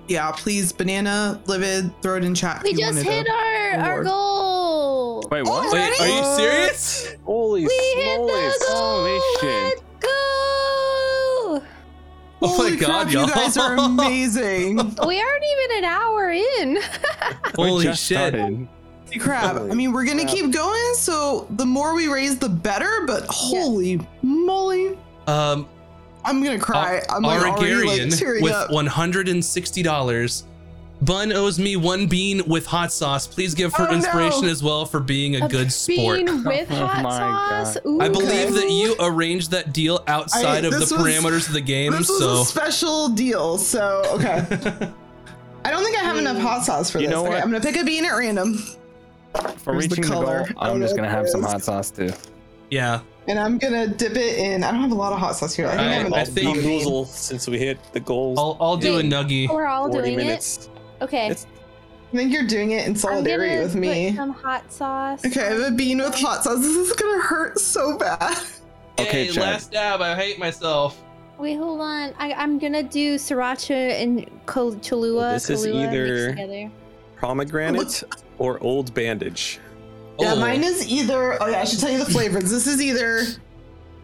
[0.08, 2.58] Yeah, please, banana, livid, throw it in chat.
[2.58, 3.32] if We you just wanted hit to.
[3.32, 5.28] our, our goal.
[5.32, 5.66] Wait, what?
[5.68, 7.16] Oh, Wait, are you serious?
[7.26, 8.78] Holy we hit the goal.
[8.78, 9.63] Holy shit.
[9.63, 11.63] Let's go.
[12.46, 13.28] Oh my God, crap, you y'all.
[13.28, 14.76] guys are amazing.
[14.76, 16.78] We aren't even an hour in.
[17.56, 18.18] Holy just shit.
[18.18, 18.68] started.
[19.19, 19.56] Crap.
[19.56, 20.34] I mean, we're gonna crap.
[20.36, 23.04] keep going, so the more we raise, the better.
[23.08, 24.97] But holy moly,
[25.28, 25.67] Um,
[26.26, 27.02] I'm gonna cry.
[27.10, 28.69] I'm like already like tearing with up.
[28.71, 30.43] $160.
[31.02, 33.28] Bun owes me one bean with hot sauce.
[33.28, 34.47] Please give her Oh, inspiration no.
[34.49, 36.26] as well for being a good sport.
[36.26, 37.19] Bean with Oh hot my
[37.63, 37.78] sauce.
[37.86, 37.99] Ooh.
[37.99, 38.52] I believe Okay.
[38.52, 42.08] that you arranged that deal outside I- of the was- parameters of the game, This
[42.08, 44.45] was so a special deal, so okay.
[45.65, 47.13] I don't think I have enough hot sauce for You this.
[47.15, 47.43] know Okay, what?
[47.43, 48.63] I'm gonna pick a bean at random,
[49.58, 50.46] For Here's the reaching the, color.
[50.48, 52.10] goal, I don't I'm oh, just gonna have some hot sauce too.
[52.69, 53.00] yeah.
[53.28, 54.63] and I'm gonna dip it in.
[54.63, 55.67] I don't have a lot of hot sauce here.
[55.67, 56.19] I think I, have Alright, enough I
[56.50, 56.80] I'll think- bean.
[56.84, 58.38] Bean since we hit the goals.
[58.38, 59.06] I'll, I'll do a Wait.
[59.06, 59.50] nuggy.
[59.50, 60.69] We're all doing minutes.
[61.00, 61.04] it.
[61.04, 61.26] Okay.
[61.28, 61.48] It's-
[62.12, 64.15] I think you're doing it in I'm solidarity gonna with put me.
[64.15, 65.26] Some hot sauce.
[65.26, 66.60] Okay, I have a bean with hot sauce.
[66.60, 68.38] This is gonna hurt so bad.
[69.00, 69.63] Okay, Chad.
[69.72, 70.02] dab.
[70.02, 71.02] I hate myself.
[71.39, 72.13] Wait, hold on.
[72.19, 75.34] I, I'm gonna do sriracha and Kol- Cholula.
[75.34, 76.72] This is either- mixed together.
[77.23, 78.03] Pomegranate
[78.38, 79.59] or old bandage.
[80.19, 80.39] Yeah, Oh.
[80.41, 81.41] mine is either.
[81.41, 82.51] Oh yeah, I should tell you the flavors.
[82.51, 83.21] This is either.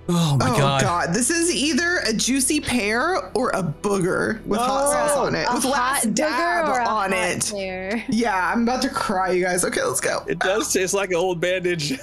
[0.08, 0.82] Oh my oh god.
[0.82, 1.13] god.
[1.13, 5.45] this is either a juicy pear or a booger with hot oh, sauce on it,
[5.49, 7.51] A with hot last dab or a on hot it.
[7.53, 8.03] pear?
[8.10, 9.65] Yeah, I'm about to cry, you guys.
[9.65, 10.23] Okay, let's go.
[10.27, 11.99] It does taste like an old bandage.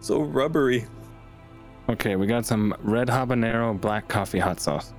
[0.00, 0.84] so rubbery.
[1.88, 4.92] Okay, we got some red habanero black coffee hot sauce.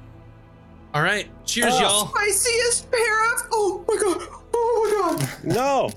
[0.94, 1.28] All right.
[1.46, 1.82] Cheers, Oh.
[1.82, 2.08] y'all.
[2.08, 3.34] Spiciest pear.
[3.34, 4.28] of- Oh my god.
[4.54, 5.30] Oh my god.
[5.44, 5.90] No.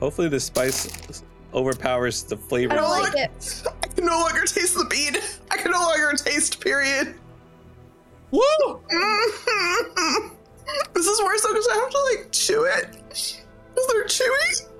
[0.00, 1.22] Hopefully the spice
[1.54, 2.72] overpowers the flavor.
[2.72, 3.62] I don't like it.
[3.82, 5.16] I can no longer taste the bean.
[5.50, 6.60] I can no longer taste.
[6.60, 7.14] Period.
[8.30, 8.40] Woo!
[8.90, 10.30] Mhm.
[10.94, 12.96] This is worse though because I have to like chew it.
[13.10, 14.71] Is there chewing?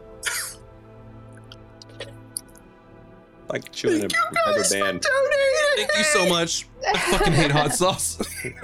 [3.53, 5.01] Like chewing a Thank you rubber guys for band.
[5.03, 5.87] donating.
[5.89, 6.67] Thank you so much.
[6.89, 8.19] I fucking hate hot sauce.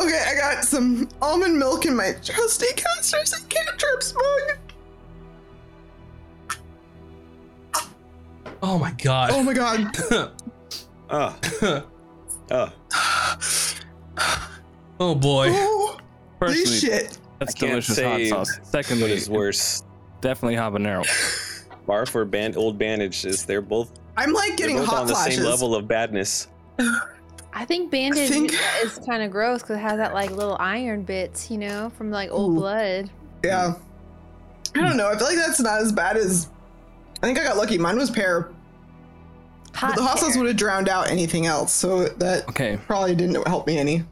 [0.00, 4.58] Okay, I got some almond milk in my trusty casters and cantrips mug.
[8.62, 9.30] oh my god.
[9.32, 9.96] Oh my god.
[11.10, 11.36] Ah.
[12.50, 12.74] Ah.
[15.00, 15.48] oh boy.
[15.50, 15.96] Oh,
[16.38, 17.18] Firstly, this shit.
[17.38, 18.58] that's I can't delicious say hot sauce.
[18.58, 19.82] What Secondly, is worse?
[20.20, 21.04] definitely habanero.
[21.86, 23.44] Barf or band old bandages.
[23.44, 25.36] They're both, I'm like they're getting both hot on the flashes.
[25.36, 26.48] same level of badness.
[27.52, 31.02] I think bandage think- is kind of gross because it has that like little iron
[31.02, 32.60] bits, you know, from like old Ooh.
[32.60, 33.10] blood.
[33.44, 33.74] Yeah.
[34.74, 35.08] I don't know.
[35.08, 36.48] I feel like that's not as bad as.
[37.22, 37.78] I think I got lucky.
[37.78, 38.50] Mine was pear.
[39.74, 43.14] Hot but the hot sauce would have drowned out anything else, so that Okay, probably
[43.14, 44.04] didn't help me any.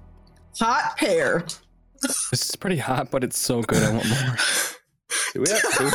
[0.61, 1.44] Hot pear.
[2.02, 3.82] this is pretty hot, but it's so good.
[3.82, 4.37] I want more.
[5.35, 5.62] Do we have,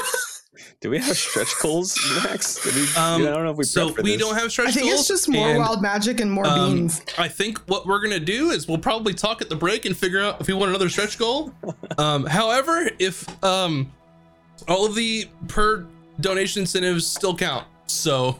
[0.81, 2.63] do, do we have stretch goals, Max?
[2.63, 4.21] Did we, Um, I don't know if we so for we this.
[4.21, 6.75] don't have stretch I think goals, it's just more and, wild magic and more um,
[6.75, 7.01] beans.
[7.17, 10.21] I think what we're gonna do is we'll probably talk at the break and figure
[10.21, 11.51] out if we want another stretch goal.
[11.99, 13.91] Um, however, if um,
[14.67, 15.83] all of the per
[16.21, 18.39] donation incentives still count, so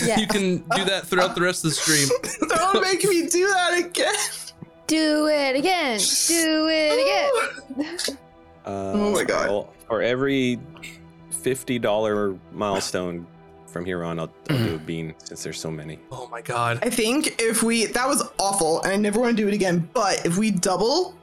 [0.00, 0.20] Yeah.
[0.20, 2.08] you can do that throughout the rest of the stream.
[2.56, 4.14] Don't make me do that again.
[4.86, 5.98] Do it again.
[6.28, 8.16] Do it again.
[8.64, 9.48] Uh, Oh my God.
[9.48, 10.60] well, for every
[11.42, 13.26] fifty dollar milestone
[13.66, 15.98] from here on, I'll, I'll do a bean since there's so many.
[16.10, 16.78] Oh my god.
[16.82, 19.88] I think if we that was awful, and I never want to do it again.
[19.92, 21.14] But if we double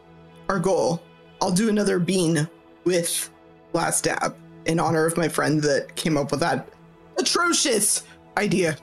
[0.49, 1.01] our goal,
[1.41, 2.47] I'll do another bean
[2.83, 3.29] with
[3.73, 4.35] last dab
[4.65, 6.69] in honor of my friend that came up with that
[7.17, 8.03] atrocious
[8.37, 8.77] idea.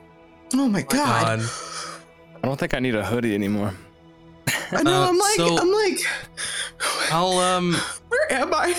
[0.54, 1.38] Oh my god!
[1.38, 1.50] God.
[2.42, 3.72] I don't think I need a hoodie anymore.
[4.72, 5.04] I know.
[5.04, 5.98] Uh, I'm like, so- I'm like,
[7.12, 7.74] I'll um,
[8.08, 8.74] where am I?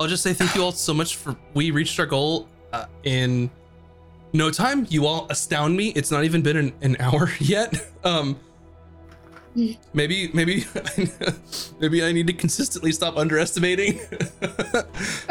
[0.00, 3.50] I'll just say thank you all so much for we reached our goal uh, in
[4.32, 4.86] no time.
[4.90, 5.88] You all astound me.
[5.90, 7.88] It's not even been an, an hour yet.
[8.02, 8.38] Um,
[9.92, 10.64] maybe, maybe,
[11.80, 14.00] maybe I need to consistently stop underestimating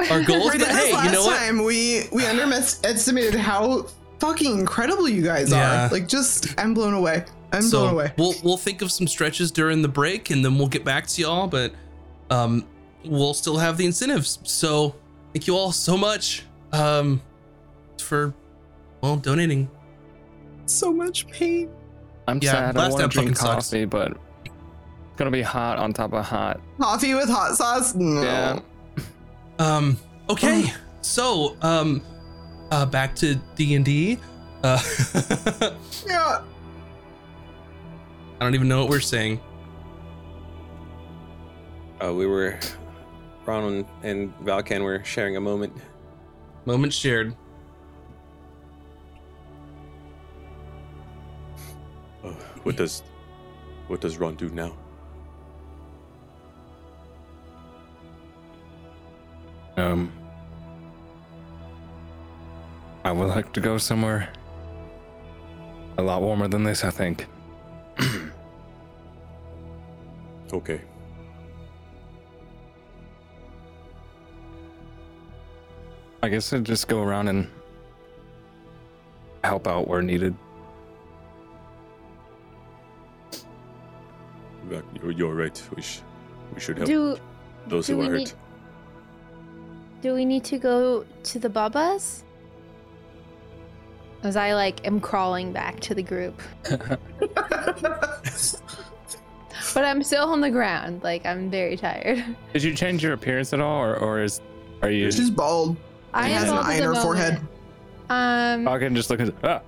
[0.09, 0.49] our goals.
[0.49, 1.38] Right, But hey, last you know what?
[1.38, 3.88] time we we underestimated how
[4.20, 5.88] fucking incredible you guys Yeah.
[5.88, 5.89] are.
[5.91, 7.26] Like, just I'm blown away.
[7.51, 8.14] I'm blown away.
[8.18, 11.22] We'll we'll think of some stretches during the break and then we'll get back to
[11.22, 11.74] y'all, but
[12.30, 12.66] um
[13.05, 14.39] we'll still have the incentives.
[14.43, 14.95] So
[15.33, 17.21] thank you all so much um
[17.99, 18.33] for
[19.01, 19.69] well donating.
[20.65, 21.69] So much pain.
[22.27, 22.77] I'm Yeah, sad.
[22.77, 23.69] I last want to time drink fucking sucks.
[23.69, 24.11] coffee, but
[24.45, 26.59] it's gonna be hot on top of hot.
[26.79, 27.93] Coffee with hot sauce?
[27.95, 28.21] No.
[28.21, 28.59] Yeah.
[29.59, 29.97] Um
[30.29, 30.71] okay.
[31.01, 32.01] so um
[32.71, 34.17] uh back to D&D.
[34.63, 34.79] Uh
[36.07, 36.41] Yeah.
[38.39, 39.39] I don't even know what we're saying.
[42.03, 42.59] Uh, we were,
[43.45, 45.73] Ron and Valken were sharing a moment.
[46.65, 47.35] Moment shared.
[52.23, 52.31] Uh,
[52.63, 53.03] what does,
[53.87, 54.75] what does Ron do now?
[59.75, 60.11] Um,
[63.03, 64.31] I would like to go somewhere
[65.97, 66.83] a lot warmer than this.
[66.83, 67.27] I think.
[70.53, 70.81] Okay.
[76.24, 77.51] I guess I'd just go around and
[79.43, 80.34] help out where needed.
[85.01, 85.61] You're, you're right.
[85.76, 85.99] We, sh-
[86.55, 87.17] we should help Do
[87.67, 88.34] those do who we are hurt.
[90.01, 92.24] do we need to go to the Babas?
[94.24, 96.99] As I like am crawling back to the group, but
[99.76, 101.03] I'm still on the ground.
[101.03, 102.24] Like I'm very tired.
[102.53, 104.39] Did you change your appearance at all, or, or is
[104.82, 105.11] are you?
[105.11, 105.76] She's bald.
[106.14, 107.41] I and am has an eye in the her forehead.
[108.09, 108.68] Um.
[108.68, 109.34] I can just look at.
[109.43, 109.61] Ah.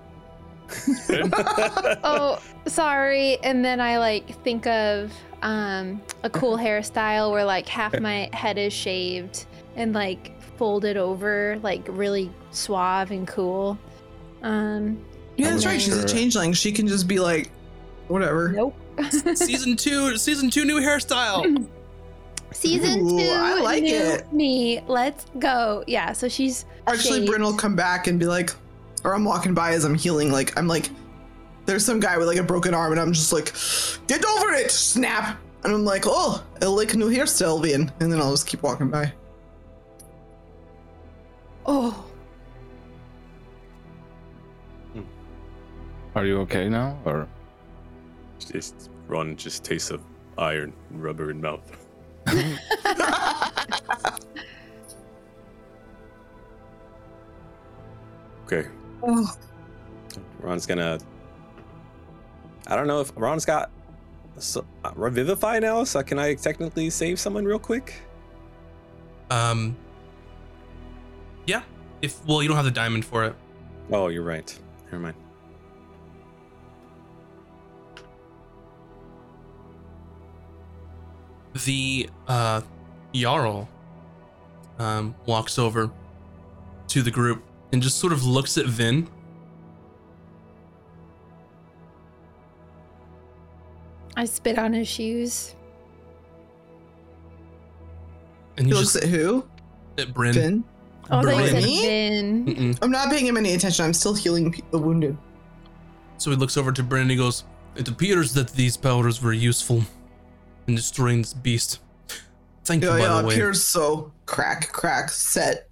[2.03, 3.37] oh, sorry.
[3.43, 8.57] And then I like think of um a cool hairstyle where like half my head
[8.57, 13.77] is shaved and like folded over, like really suave and cool.
[14.41, 15.03] Um.
[15.37, 15.81] Yeah, that's right.
[15.81, 16.53] She's a changeling.
[16.53, 17.51] She can just be like,
[18.07, 18.49] whatever.
[18.49, 18.75] Nope.
[19.11, 21.67] season 2, season 2 new hairstyle.
[22.55, 24.31] Season Ooh, two, I like new it.
[24.31, 25.83] Me, let's go.
[25.87, 26.13] Yeah.
[26.13, 27.27] So she's Actually, shaved.
[27.27, 28.51] Bryn will come back and be like,
[29.03, 30.31] or I'm walking by as I'm healing.
[30.31, 30.89] Like, I'm like,
[31.65, 33.53] there's some guy with like a broken arm, and I'm just like,
[34.07, 35.37] get over it, snap.
[35.65, 37.91] And I'm like, oh, I like new hairstyle, Vian.
[37.99, 39.11] And then I'll just keep walking by.
[41.65, 41.91] Oh,
[44.93, 45.01] hmm.
[46.15, 47.27] Are you okay now, or?
[48.39, 50.01] Just, Ron just tastes of
[50.37, 51.69] iron rubber and mouth.
[58.45, 58.67] Okay.
[59.01, 59.35] Oh,
[60.39, 60.99] Ron's gonna.
[62.67, 63.71] I don't know if Ron's got
[64.37, 65.83] so, uh, revivify now.
[65.83, 67.93] So can I technically save someone real quick?
[69.31, 69.75] Um
[71.47, 71.63] Yeah.
[72.01, 73.35] If well, you don't have the diamond for it.
[73.91, 74.57] Oh, you're right.
[74.91, 75.15] Never mind.
[81.63, 82.61] The uh
[83.13, 83.69] Jarl
[84.79, 85.89] um walks over
[86.87, 89.07] to the group and just sort of looks at Vin.
[94.17, 95.55] I spit on his shoes.
[98.57, 99.45] And he he's looks just at who?
[99.97, 100.33] at Bryn.
[100.33, 100.63] Finn.
[101.11, 101.81] Oh, I thought you said Brittany?
[101.81, 102.45] Vin.
[102.45, 102.79] Mm-mm.
[102.81, 103.85] I'm not paying him any attention.
[103.85, 105.17] I'm still healing the wounded.
[106.17, 107.43] So he looks over to Bryn and he goes,
[107.75, 109.83] It appears that these powders were useful
[110.67, 111.79] in destroying this beast.
[112.63, 113.33] Thank you, Yeah, by yeah, the way.
[113.35, 114.11] appears so.
[114.25, 115.69] Crack, crack, set,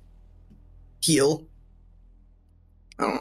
[1.01, 1.45] heal.
[2.99, 3.19] Oh,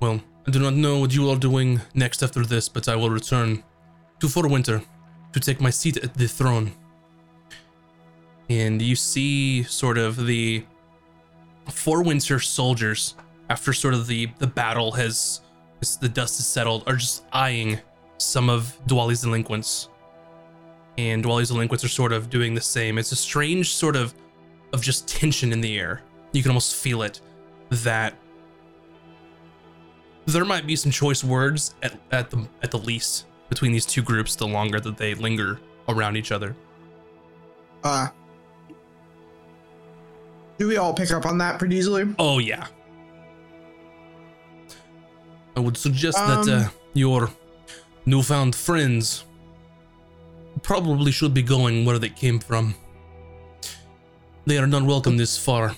[0.00, 3.10] Well, I do not know what you are doing next after this, but I will
[3.10, 3.62] return
[4.20, 4.82] to Forwinter
[5.32, 6.72] to take my seat at the throne.
[8.48, 10.64] And you see sort of the
[11.68, 13.14] Forwinter soldiers,
[13.50, 15.42] after sort of the, the battle has,
[16.00, 17.78] the dust has settled, are just eyeing
[18.20, 19.88] some of Dwali's delinquents.
[20.98, 22.98] And Dwali's delinquents are sort of doing the same.
[22.98, 24.14] It's a strange sort of
[24.72, 26.02] of just tension in the air.
[26.32, 27.20] You can almost feel it
[27.70, 28.14] that
[30.26, 34.02] there might be some choice words at, at the at the least between these two
[34.02, 35.58] groups the longer that they linger
[35.88, 36.54] around each other.
[37.84, 38.08] uh.
[40.58, 42.14] Do we all pick up on that pretty easily?
[42.18, 42.66] Oh yeah.
[45.56, 47.30] I would suggest Um, that uh, your
[48.06, 49.24] newfound friends
[50.62, 52.74] probably should be going where they came from.
[54.46, 55.74] They are not welcome this far.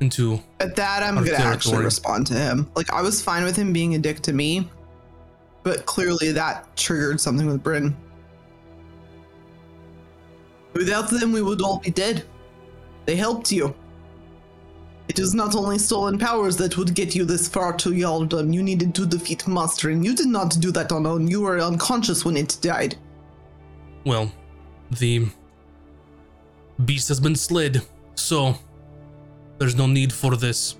[0.00, 2.70] into At that, I'm gonna actually respond to him.
[2.76, 4.68] Like I was fine with him being a dick to me,
[5.62, 7.96] but clearly that triggered something with Bryn.
[10.74, 12.24] Without them, we would all be dead.
[13.06, 13.74] They helped you.
[15.08, 18.52] It is not only stolen powers that would get you this far to Yaldon.
[18.52, 21.26] You needed to defeat Monster, and you did not do that on alone.
[21.26, 22.96] You were unconscious when it died.
[24.04, 24.30] well,
[24.90, 25.26] the
[26.84, 27.82] beast has been slid,
[28.14, 28.54] so
[29.58, 30.76] there's no need for this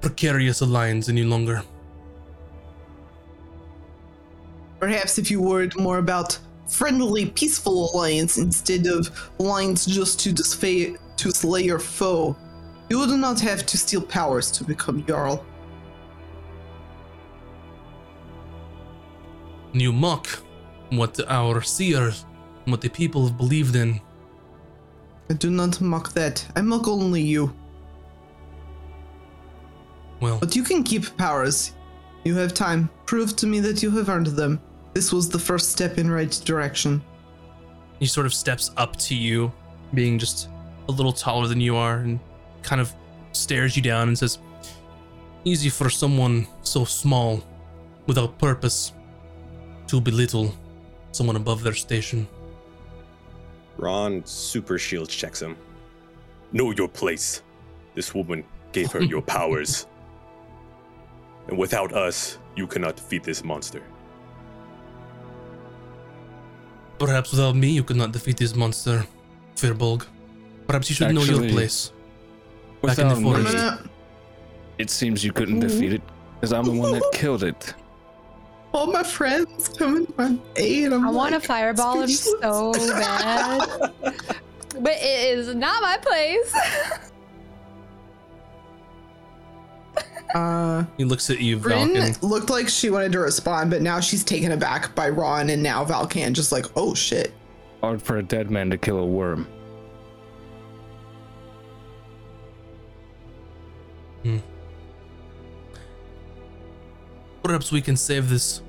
[0.00, 1.62] precarious alliance any longer.
[4.78, 6.38] Perhaps if you worried more about
[6.68, 9.10] friendly, peaceful alliance instead of
[9.40, 12.36] alliance just to disfay to slay your foe,
[12.88, 15.44] you would not have to steal powers to become Jarl.
[19.72, 20.26] You mock
[20.90, 22.24] what our seers,
[22.64, 24.00] what the people have believed in.
[25.30, 26.46] I do not mock that.
[26.56, 27.54] I mock only you.
[30.20, 31.72] Well, But you can keep powers.
[32.24, 32.90] You have time.
[33.06, 34.60] Prove to me that you have earned them.
[34.94, 37.02] This was the first step in right direction.
[38.00, 39.52] he sort of steps up to you,
[39.92, 40.48] being just
[40.88, 42.18] a little taller than you are, and
[42.62, 42.94] kind of
[43.32, 44.38] stares you down and says,
[45.44, 47.42] Easy for someone so small,
[48.06, 48.92] without purpose,
[49.86, 50.54] to belittle
[51.12, 52.26] someone above their station.
[53.76, 55.56] Ron super shield checks him.
[56.52, 57.42] Know your place.
[57.94, 59.86] This woman gave her your powers.
[61.48, 63.82] And without us, you cannot defeat this monster.
[66.98, 69.06] Perhaps without me, you could not defeat this monster,
[69.54, 70.04] Firbolg.
[70.66, 71.92] Perhaps you should know your place.
[72.82, 73.56] Back in the Without forest.
[73.56, 73.90] I'm me,
[74.78, 76.02] it seems you couldn't defeat it
[76.34, 77.74] because I'm the one that killed it.
[78.72, 80.92] All my friends coming to my aid.
[80.92, 82.42] I'm I want to like, fireball him speechless.
[82.42, 83.92] so bad.
[84.02, 86.54] but it is not my place.
[90.34, 92.22] Uh, He looks at you, Bryn Valken.
[92.22, 95.82] looked like she wanted to respond, but now she's taken aback by Ron, and now
[95.86, 97.32] Valken just like, oh shit.
[97.80, 99.48] Hard for a dead man to kill a worm.
[107.42, 108.62] Perhaps we can save this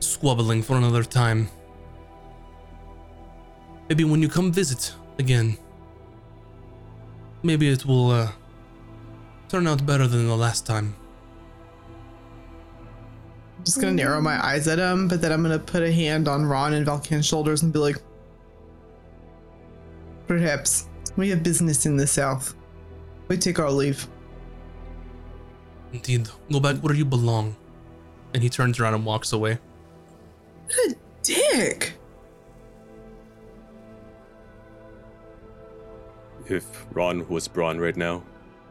[0.00, 1.48] squabbling for another time.
[3.88, 5.56] Maybe when you come visit again.
[7.42, 8.32] Maybe it will uh,
[9.48, 10.94] turn out better than the last time.
[13.56, 16.28] I'm just gonna narrow my eyes at him, but then I'm gonna put a hand
[16.28, 17.96] on Ron and Valken's shoulders and be like,
[20.26, 22.54] perhaps we have business in the south.
[23.28, 24.06] We take our leave.
[25.92, 27.56] Indeed, go back where do you belong.
[28.34, 29.58] And he turns around and walks away.
[30.66, 31.94] What a dick.
[36.46, 38.22] If Ron was Braun right now,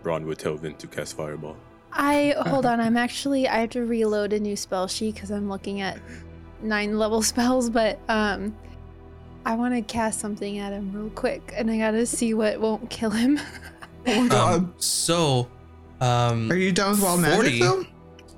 [0.04, 1.58] Braun would tell Vin to cast Fireball.
[1.92, 2.80] I hold on.
[2.80, 6.00] I'm actually I have to reload a new spell sheet because I'm looking at
[6.62, 8.56] nine level spells, but um,
[9.46, 12.90] I want to cast something at him real quick, and I gotta see what won't
[12.90, 13.40] kill him.
[14.06, 14.54] Oh my god.
[14.54, 15.50] Um, so,
[16.02, 17.38] um, Are you done with wild 40.
[17.38, 17.84] magic though?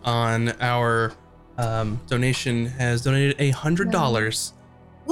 [0.06, 1.14] on our
[1.58, 4.54] um, donation has donated a hundred dollars,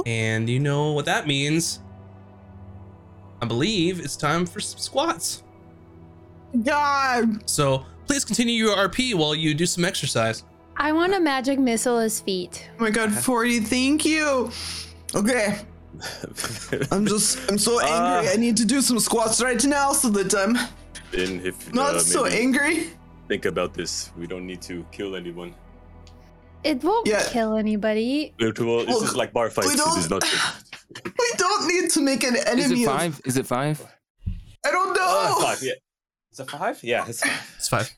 [0.06, 1.80] and you know what that means.
[3.40, 5.42] I believe it's time for some squats.
[6.62, 7.48] God.
[7.48, 10.42] So please continue your RP while you do some exercise.
[10.76, 12.68] I want a magic missile as feet.
[12.78, 14.50] Oh my god, 40, thank you.
[15.14, 15.58] Okay.
[16.90, 18.28] I'm just I'm so angry.
[18.28, 18.32] Ah.
[18.32, 20.56] I need to do some squats right now so that I'm
[21.10, 22.90] Vin, if not uh, so angry.
[23.28, 25.54] think about this, we don't need to kill anyone.
[26.64, 27.22] It won't Yeah.
[27.30, 28.34] kill anybody.
[28.38, 29.68] It will- This is like bar fights.
[29.68, 30.24] we don't- is not.
[31.04, 33.20] We don't need to make an Is enemy it of five?
[33.26, 33.76] Is it five?
[34.64, 35.06] I don't know.
[35.06, 35.62] Oh, five.
[35.62, 35.72] Yeah.
[36.32, 36.82] Is it five?
[36.82, 37.54] Yeah, it's five.
[37.58, 37.94] It's five.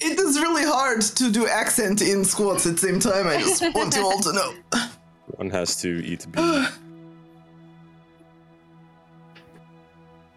[0.00, 3.26] It is really hard to do accent in squats at the same time.
[3.26, 4.54] I just want you all to know.
[5.36, 6.66] One has to eat bean.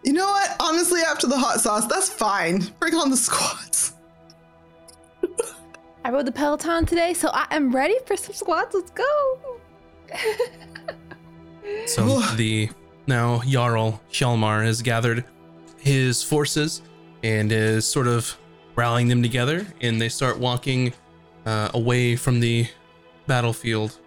[0.08, 0.56] You know what?
[0.58, 2.60] Honestly, after the hot sauce, that's fine.
[2.80, 3.92] Bring on the squats.
[6.04, 8.74] I rode the Peloton today, so I am ready for some squats.
[8.74, 9.38] Let's go.
[11.84, 12.70] So the
[13.06, 15.26] now Jarl Hjalmar has gathered
[15.76, 16.80] his forces
[17.22, 18.34] and is sort of
[18.76, 20.94] rallying them together, and they start walking
[21.44, 22.66] uh, away from the
[23.26, 23.98] battlefield.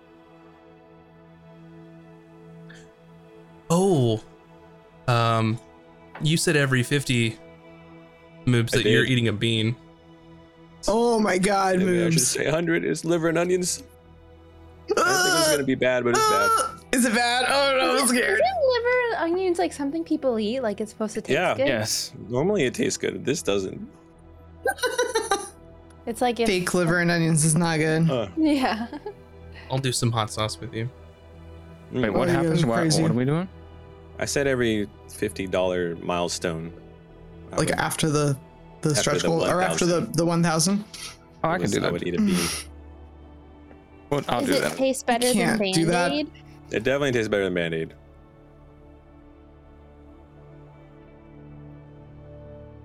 [3.70, 4.24] Oh,
[5.08, 5.60] um,
[6.24, 7.38] you said every fifty
[8.46, 9.76] moves I that you're eating a bean.
[10.88, 12.28] Oh my god, Maybe I should moves.
[12.28, 13.84] say 100 is liver and onions.
[14.90, 16.50] I didn't think it's gonna be bad, but it's bad.
[16.52, 17.46] Uh, Is it bad?
[17.48, 18.40] Oh no, I'm Isn't scared.
[18.42, 20.62] liver and onions like something people eat?
[20.62, 21.56] Like it's supposed to taste Yeah.
[21.56, 21.68] good?
[21.68, 22.14] Yes.
[22.30, 23.24] Normally it tastes good.
[23.26, 23.88] This doesn't.
[26.08, 28.10] It's like if Fake liver and onions is not good.
[28.10, 28.88] Uh, Yeah.
[29.72, 30.90] I'll do some hot sauce with you.
[31.94, 32.02] mm.
[32.02, 32.64] Wait, what Oh, happens?
[32.66, 33.48] guys What, what are we doing?
[34.22, 36.72] I said every fifty dollar milestone.
[37.52, 38.38] I Like would- after the
[38.82, 40.16] the After stretch the goal or after the 1,000.
[40.16, 40.84] the one thousand.
[41.44, 41.92] Oh, I can was- do I that.
[41.94, 42.38] would eat a bean.
[44.10, 44.78] Well, I'll Does do it that.
[44.78, 46.10] taste better than can't do that.
[46.10, 46.32] Band-Aid?
[46.72, 47.94] It definitely tastes better than Band Aid.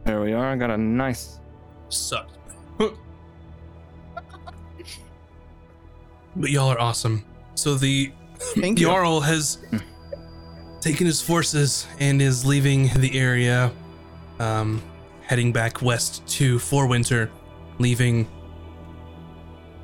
[0.04, 0.52] There we are.
[0.52, 1.40] I got a nice.
[1.88, 2.32] Sucked.
[2.78, 2.94] but
[6.50, 7.24] y'all are awesome.
[7.54, 8.86] So the Thank you.
[8.86, 9.78] Jarl has hmm.
[10.86, 13.72] Taken his forces and is leaving the area,
[14.38, 14.80] um,
[15.22, 17.28] heading back west to Forwinter,
[17.80, 18.28] leaving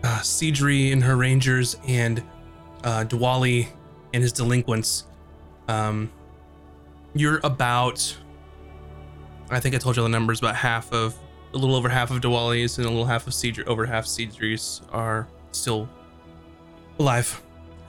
[0.04, 0.22] uh,
[0.92, 2.22] and her rangers and
[2.84, 3.66] uh, Dwali
[4.14, 5.06] and his delinquents.
[5.66, 6.08] Um,
[7.14, 8.16] you're about,
[9.50, 11.18] I think I told you the numbers, about half of,
[11.52, 14.82] a little over half of Dwali's and a little half of Sidri, over half Sidri's
[14.92, 15.88] are still
[17.00, 17.42] alive.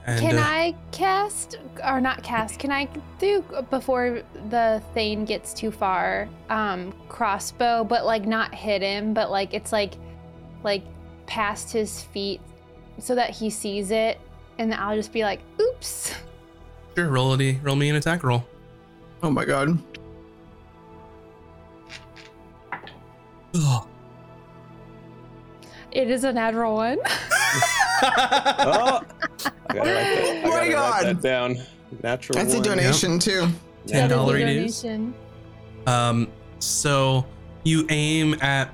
[0.06, 2.58] And, Can uh, I cast or not cast?
[2.58, 2.88] Can I
[3.18, 6.28] do before the Thane gets too far?
[6.50, 9.94] Um, crossbow, but like not hit him, but like it's like,
[10.62, 10.82] like
[11.26, 12.42] past his feet,
[12.98, 14.20] so that he sees it,
[14.58, 16.14] and then I'll just be like, "Oops."
[16.94, 18.44] Sure, roll a roll me an attack roll.
[19.22, 19.78] Oh my god.
[23.54, 23.88] Ugh.
[25.92, 26.98] It is a natural one.
[28.02, 29.02] Oh,
[29.70, 31.06] I gotta write that, I Oh my gotta write God.
[31.06, 31.56] that down.
[32.02, 32.38] Natural.
[32.38, 32.64] That's a one.
[32.66, 33.48] donation too.
[33.86, 34.82] Ten dollar it is.
[34.82, 35.14] donation.
[35.86, 36.28] Um,
[36.58, 37.26] so
[37.64, 38.70] you aim at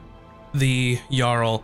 [0.55, 1.63] the Jarl,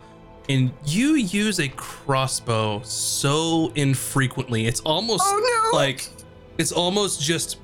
[0.49, 4.65] and you use a crossbow so infrequently.
[4.67, 5.77] It's almost Oh no!
[5.77, 6.09] like
[6.57, 7.57] it's almost just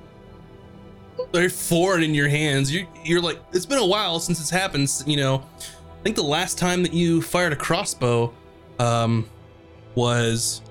[1.32, 2.72] very foreign in your hands.
[2.74, 4.90] You you're like it's been a while since it's happened.
[5.06, 8.34] You know, I think the last time that you fired a crossbow,
[8.80, 9.30] um,
[9.96, 10.62] was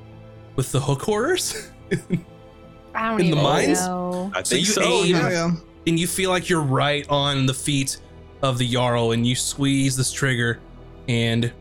[0.57, 1.71] with the hook horrors,
[2.95, 3.81] I don't In the mines?
[3.87, 4.31] know.
[4.35, 4.83] I So think you so.
[4.83, 5.51] aim- oh, yeah, yeah.
[5.87, 7.99] and you feel like you're right on the feet
[8.43, 10.61] of the Jarl, and you squeeze this trigger,
[11.09, 11.53] and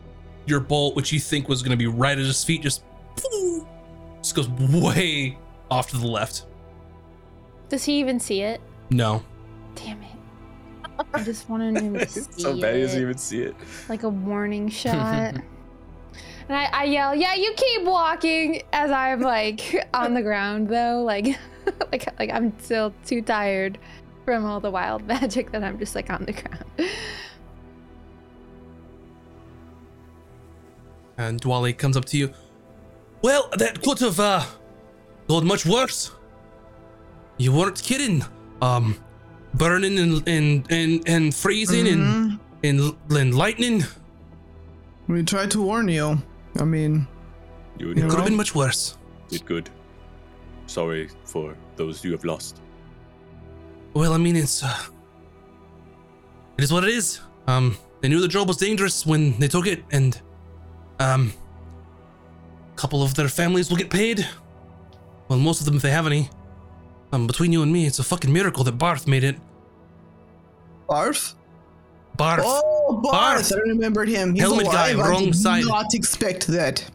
[0.46, 2.82] your bolt, which you think was going to be right at his feet, just
[4.20, 5.38] just goes way
[5.70, 6.46] off to the left.
[7.68, 8.60] Does he even see it?
[8.90, 9.22] No.
[9.74, 10.08] Damn it.
[11.14, 13.54] I just wanted him to see It's so bad he doesn't even see it.
[13.88, 15.34] like a warning shot.
[16.48, 21.02] and I, I yell, "Yeah, you keep walking!" As I'm like on the ground, though,
[21.02, 21.38] like,
[21.92, 23.78] like, like I'm still too tired
[24.24, 26.90] from all the wild magic that I'm just like on the ground.
[31.18, 32.32] And Dwali comes up to you.
[33.22, 34.44] Well, that could have uh,
[35.28, 36.10] gone much worse.
[37.36, 38.24] You weren't kidding.
[38.60, 38.96] Um,
[39.54, 42.38] burning and and and, and freezing and, Mhm.
[42.64, 43.84] and and lightning.
[45.08, 46.22] We tried to warn you.
[46.60, 47.06] I mean,
[47.78, 48.16] You You Could know?
[48.16, 48.96] have been much worse.
[49.28, 49.70] did good.
[50.66, 52.60] Sorry for those you have lost.
[53.94, 54.76] Well, I mean, it's uh,
[56.58, 57.20] it is what it is.
[57.46, 60.20] Um, they knew the job was dangerous when they took it, and
[61.00, 61.32] um,
[62.72, 64.26] a couple of their families will get paid.
[65.28, 66.28] Well, most of them, if they have any.
[67.12, 69.36] Um, between you and me, it's a fucking miracle that Barth made it.
[70.88, 71.34] Barth?
[72.16, 72.42] Barth.
[72.44, 73.52] Oh, Barth!
[73.52, 74.34] I remembered him.
[74.34, 75.12] He's Helmet guy, alive.
[75.12, 75.64] I did side.
[75.64, 76.88] not expect that.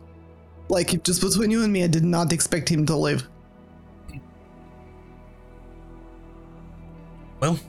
[0.70, 3.28] Like, just between you and me, I did not expect him to live.
[7.40, 7.60] Well,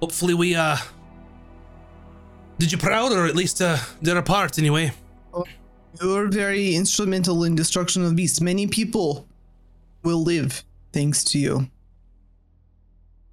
[0.00, 0.76] hopefully we uh
[2.58, 4.92] did you proud, or at least uh did our part anyway.
[6.00, 8.40] You were very instrumental in destruction of beasts.
[8.40, 9.26] Many people
[10.04, 11.68] will live thanks to you.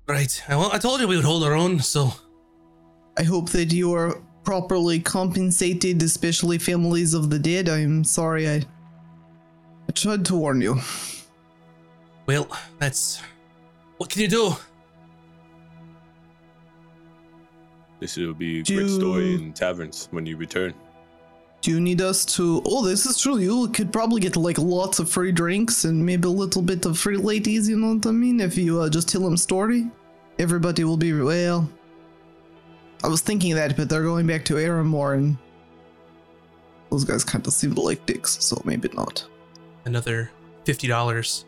[0.07, 0.41] Right.
[0.49, 2.13] Well, I told you we would hold our own, so
[3.17, 7.67] I hope that you are properly compensated, especially families of the dead.
[7.67, 10.79] I'm sorry, I, I tried to warn you.
[12.27, 12.47] well,
[12.79, 13.21] that's
[13.97, 14.55] what can you do?
[17.99, 20.73] This will be a Do- great story in taverns when you return.
[21.61, 22.61] Do you need us to?
[22.65, 23.39] Oh, this is true.
[23.39, 26.99] You could probably get like lots of free drinks and maybe a little bit of
[26.99, 27.67] free ladies.
[27.67, 28.39] You know what I mean?
[28.39, 29.89] If you uh, just tell them story,
[30.37, 31.67] everybody will be well.
[33.03, 35.37] I was thinking that, but they're going back to Aramore, and
[36.89, 39.25] those guys kind of seem like dicks, so maybe not.
[39.85, 40.31] Another
[40.65, 41.45] fifty dollars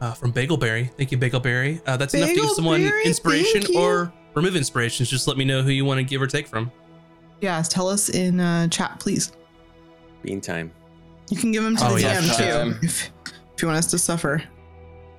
[0.00, 0.90] uh, from Bagelberry.
[0.96, 1.80] Thank you, Bagelberry.
[1.86, 5.08] Uh, that's enough to give someone Bagelberry, inspiration or remove inspirations.
[5.08, 6.70] Just let me know who you want to give or take from.
[7.40, 9.32] Yeah, tell us in uh, chat, please.
[10.22, 10.72] Bean time.
[11.30, 12.36] You can give them to Oh, the yeah, DM
[12.80, 13.12] too, if,
[13.54, 14.42] if you want us to suffer.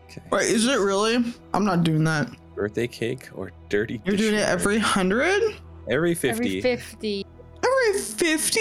[0.10, 0.22] Okay.
[0.32, 1.24] Wait, is it really?
[1.54, 2.30] I'm not doing that.
[2.56, 4.02] Birthday cake or dirty?
[4.06, 5.42] You're doing it every hundred?
[5.90, 6.60] Every fifty.
[6.60, 7.26] Every 50.
[7.64, 8.60] Every fifty?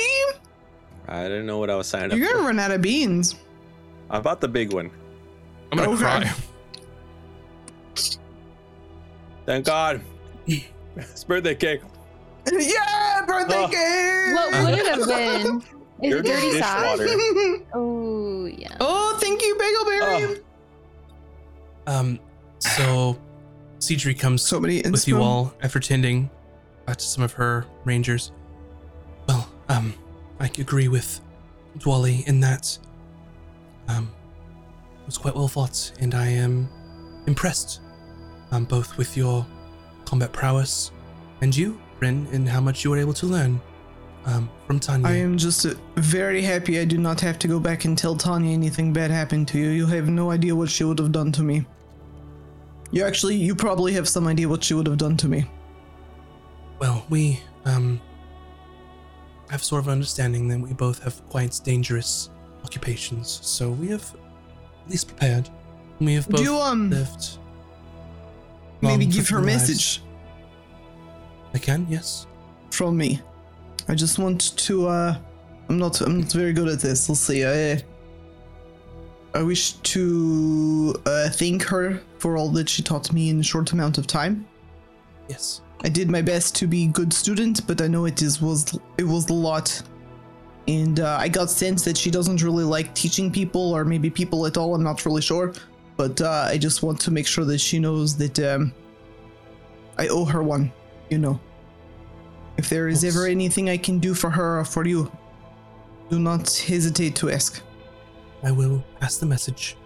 [1.06, 2.16] I didn't know what I was signing up for.
[2.18, 2.46] You're gonna for.
[2.46, 3.34] run out of beans.
[4.10, 4.90] I bought the big one.
[5.72, 6.00] I'm gonna Okay.
[6.02, 6.32] cry.
[9.46, 10.00] Thank God.
[10.46, 11.80] it's birthday cake.
[12.52, 13.68] yeah, birthday Oh.
[13.68, 14.34] cake.
[14.34, 15.62] What would it have been?
[16.00, 16.98] Is it Dirty dirty socks?
[17.00, 17.64] dishwater.
[17.74, 18.76] Oh, yeah.
[18.80, 20.40] oh, thank you, Bagelberry.
[21.88, 21.92] Oh.
[21.92, 22.20] Um,
[22.60, 23.18] so
[23.80, 25.20] Sidri comes So many with you inspo.
[25.22, 26.30] all after tending
[26.88, 28.32] uh, to some of her rangers.
[29.28, 29.94] Well, um,
[30.40, 31.20] I agree with
[31.78, 32.76] Dwali in that
[33.88, 34.10] um,
[35.00, 36.68] it was quite well fought, and I am
[37.26, 37.80] impressed
[38.50, 39.46] um, both with your
[40.06, 40.90] combat prowess
[41.42, 43.60] and you, Rin, and how much you were able to learn
[44.24, 45.06] um, from Tanya.
[45.06, 48.16] I am just uh, very happy I do not have to go back and tell
[48.16, 49.68] Tanya anything bad happened to you.
[49.68, 51.66] You have no idea what she would have done to me.
[52.90, 55.46] You actually, you probably have some idea what she would have done to me.
[56.78, 58.00] Well, we um
[59.50, 62.30] have sort of understanding that we both have quite dangerous
[62.64, 64.14] occupations, so we have
[64.84, 65.48] at least prepared.
[66.00, 67.38] We have both Do you, um, lived.
[68.80, 69.46] Maybe give her a lives.
[69.68, 70.02] message
[71.54, 72.26] I can, yes.
[72.70, 73.20] from me.
[73.88, 75.16] I just want to, uh,
[75.68, 77.08] I'm not, I'm not very good at this.
[77.08, 77.44] Let's see.
[77.44, 77.82] I,
[79.34, 83.72] I wish to uh, thank her for all that she taught me in a short
[83.72, 84.46] amount of time.
[85.28, 85.62] Yes.
[85.84, 88.78] I did my best to be a good student, but I know it is was
[88.96, 89.82] it was a lot.
[90.66, 94.44] And uh, I got sense that she doesn't really like teaching people, or maybe people
[94.44, 94.74] at all.
[94.74, 95.54] I'm not really sure,
[95.96, 98.74] but uh, I just want to make sure that she knows that um,
[99.96, 100.72] I owe her one.
[101.10, 101.40] You know,
[102.58, 105.10] if there is ever anything I can do for her or for you,
[106.10, 107.62] do not hesitate to ask.
[108.42, 109.76] I will pass the message.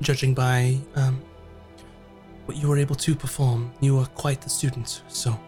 [0.00, 1.20] Judging by um
[2.48, 5.38] what you were able to perform, you are quite the student, so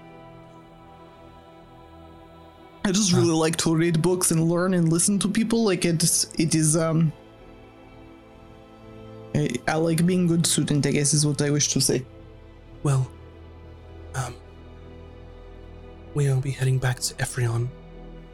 [2.85, 5.65] I just really like to read books and learn and listen to people.
[5.65, 7.11] Like it's it is um.
[9.35, 10.85] I, I like being good student.
[10.85, 12.05] I guess is what I wish to say.
[12.83, 13.11] Well,
[14.15, 14.35] um,
[16.15, 17.69] we'll be heading back to Ephrion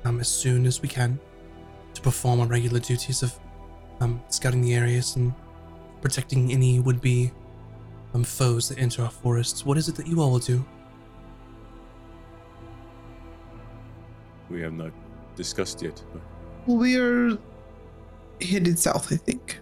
[0.05, 1.21] um, as soon as we can
[1.95, 3.39] to perform our regular duties of
[4.01, 5.33] um, scouting the areas and
[6.01, 7.31] protecting any would-be
[8.15, 9.65] um, foes that enter our forests.
[9.65, 10.65] What is it that you all will do?
[14.49, 14.93] We have not
[15.35, 16.03] discussed yet.
[16.13, 16.23] but
[16.73, 17.37] We are
[18.41, 19.13] headed south.
[19.13, 19.61] I think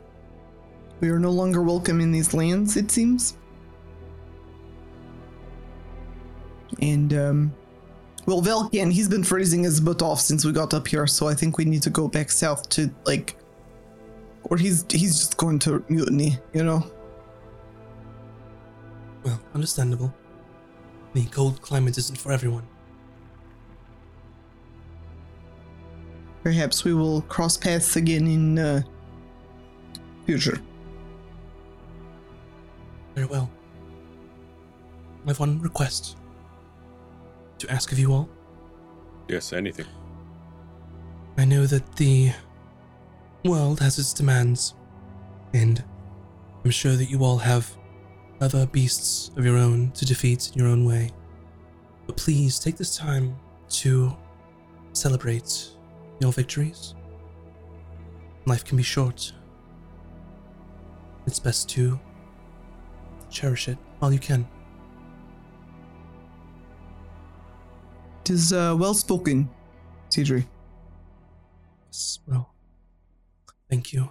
[1.01, 2.76] we are no longer welcome in these lands.
[2.76, 3.36] It seems.
[6.80, 7.55] And um,
[8.26, 11.07] well, Valken, he's been freezing his butt off since we got up here.
[11.07, 13.36] So I think we need to go back south to like,
[14.45, 16.38] or he's he's just going to mutiny.
[16.53, 16.90] You know.
[19.25, 20.12] Well, understandable.
[21.14, 22.66] The cold climate isn't for everyone.
[26.43, 28.83] Perhaps we will cross paths again in uh,
[30.27, 30.61] future.
[33.14, 33.51] Very well.
[35.25, 36.18] I have one request
[37.59, 38.29] to ask of you all.
[39.29, 39.87] Yes, anything.
[41.39, 42.33] I know that the
[43.45, 44.75] world has its demands,
[45.55, 45.83] and
[46.64, 47.75] I'm sure that you all have
[48.45, 51.11] other beasts of your own to defeat in your own way.
[52.07, 53.34] But please take this time
[53.80, 54.14] to
[54.92, 55.70] celebrate
[56.20, 56.95] your victories.
[58.45, 59.32] Life can be short.
[61.26, 61.99] It's best to
[63.30, 64.47] cherish it while you can.
[68.20, 69.49] It is uh, well spoken,
[70.11, 70.47] Cedric.
[71.86, 72.55] Yes, well,
[73.70, 74.11] thank you.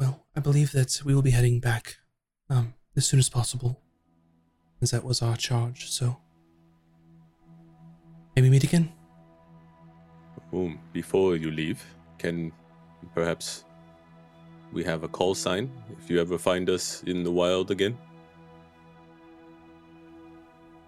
[0.00, 1.98] Well, I believe that we will be heading back
[2.48, 3.80] um, as soon as possible,
[4.82, 6.16] as that was our charge, so
[8.36, 8.92] May we meet again.
[10.52, 11.84] Um, before you leave,
[12.18, 12.52] can
[13.14, 13.64] perhaps
[14.72, 17.98] we have a call sign if you ever find us in the wild again?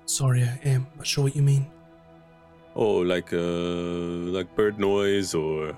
[0.07, 1.67] Sorry, I am not sure what you mean.
[2.75, 5.77] Oh, like uh, like bird noise or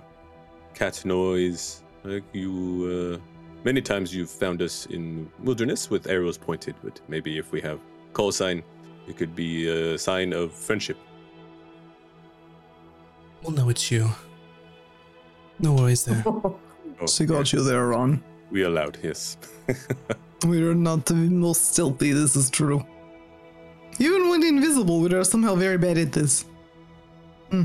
[0.75, 1.84] cat noise.
[2.05, 7.39] Like you, uh, many times you've found us in wilderness with arrows pointed, but maybe
[7.39, 7.81] if we have
[8.13, 8.63] call sign,
[9.09, 10.99] it could be a sign of friendship.
[13.43, 14.11] We'll know it's you.
[15.59, 16.25] No worries there.
[17.01, 18.23] Oh, She got you there, Ron.
[18.53, 19.37] We allowed, yes.
[20.47, 22.85] We are not the most stealthy, this is true.
[23.99, 26.45] Even when invisible, we are somehow very bad at this.
[27.51, 27.65] Hmm.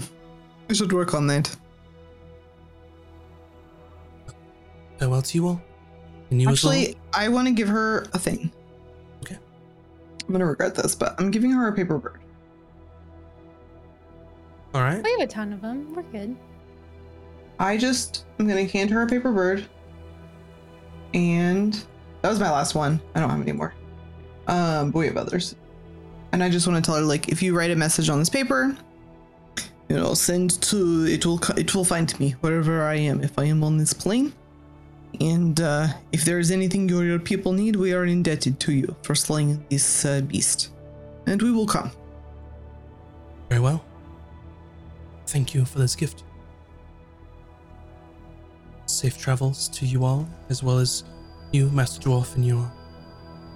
[0.68, 1.56] We should work on that.
[5.00, 5.62] Farewell to you all.
[6.30, 8.52] And you Actually, as I want to give her a thing.
[9.24, 9.38] Okay.
[10.28, 12.20] I'm gonna regret this, but I'm giving her a paper bird.
[14.74, 15.02] All right.
[15.02, 15.96] We have a ton of them.
[15.96, 16.36] We're good.
[17.60, 19.66] I just I'm gonna hand her a paper bird.
[21.14, 21.74] And
[22.22, 23.02] that was my last one.
[23.16, 23.74] I don't have any more.
[24.48, 25.56] Um, but we have others.
[26.32, 28.30] And I just want to tell her like if you write a message on this
[28.30, 28.76] paper,
[29.88, 33.46] you know, send to it will it will find me wherever I am if I
[33.46, 34.34] am on this plane.
[35.20, 38.96] And uh, if there is anything your, your people need, we are indebted to you
[39.04, 40.70] for slaying this uh, beast,
[41.26, 41.92] and we will come.
[43.50, 43.84] Very well.
[45.28, 46.24] Thank you for this gift.
[48.86, 51.04] Safe travels to you all, as well as
[51.52, 52.72] you, Master Dwarf, and your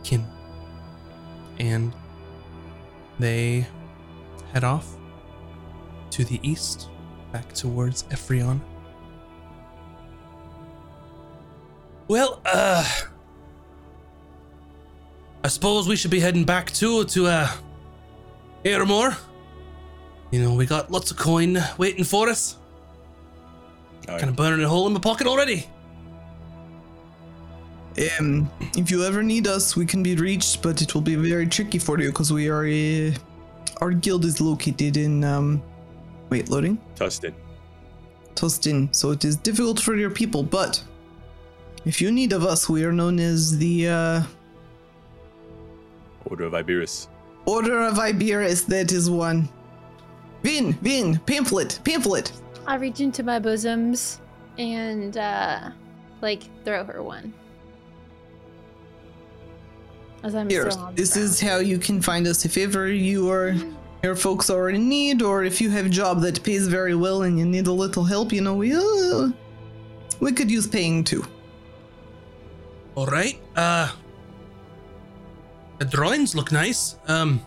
[0.04, 0.26] kin.
[1.60, 1.93] And
[3.20, 3.66] they
[4.51, 4.97] head off
[6.12, 6.89] to the east,
[7.32, 8.60] back towards Ephrion.
[12.14, 12.88] Well, uh.
[15.43, 17.47] I suppose we should be heading back to to uh
[18.64, 19.18] Airmore.
[20.30, 22.59] You know, we got lots of coin waiting for us.
[24.07, 24.20] All right.
[24.20, 25.68] Kind of burning a hole in my pocket already.
[28.20, 28.47] Um,
[28.78, 31.80] if you ever need us, we can be reached, but it will be very tricky
[31.80, 33.11] for you because we are uh,
[33.82, 35.64] our guild is located in um,
[36.30, 37.34] wait, loading Tustin.
[38.36, 40.43] Tostin, so it is difficult for your people.
[40.43, 40.84] But
[41.86, 44.23] if you need of us, we are known as the uh,
[46.25, 47.07] Order of Iberus.
[47.45, 48.65] Order of Iberus.
[48.65, 49.49] That is one.
[50.43, 52.31] Vin, Vin, pamphlet, pamphlet.
[52.65, 54.21] I reach into my bosoms
[54.57, 55.69] and uh
[56.21, 57.34] like throw her one.
[60.23, 62.88] As I'm Here, still on the this is how you can find us if ever
[62.89, 63.55] you or
[64.03, 67.23] your folks are in need, or if you have a job that pays very well
[67.23, 68.31] and you need a little help.
[68.31, 69.29] You know, we uh,
[70.19, 71.25] we could use paying too.
[72.96, 73.39] All right.
[73.56, 73.89] Uh,
[75.80, 76.96] the drawings look nice.
[77.08, 77.41] Um,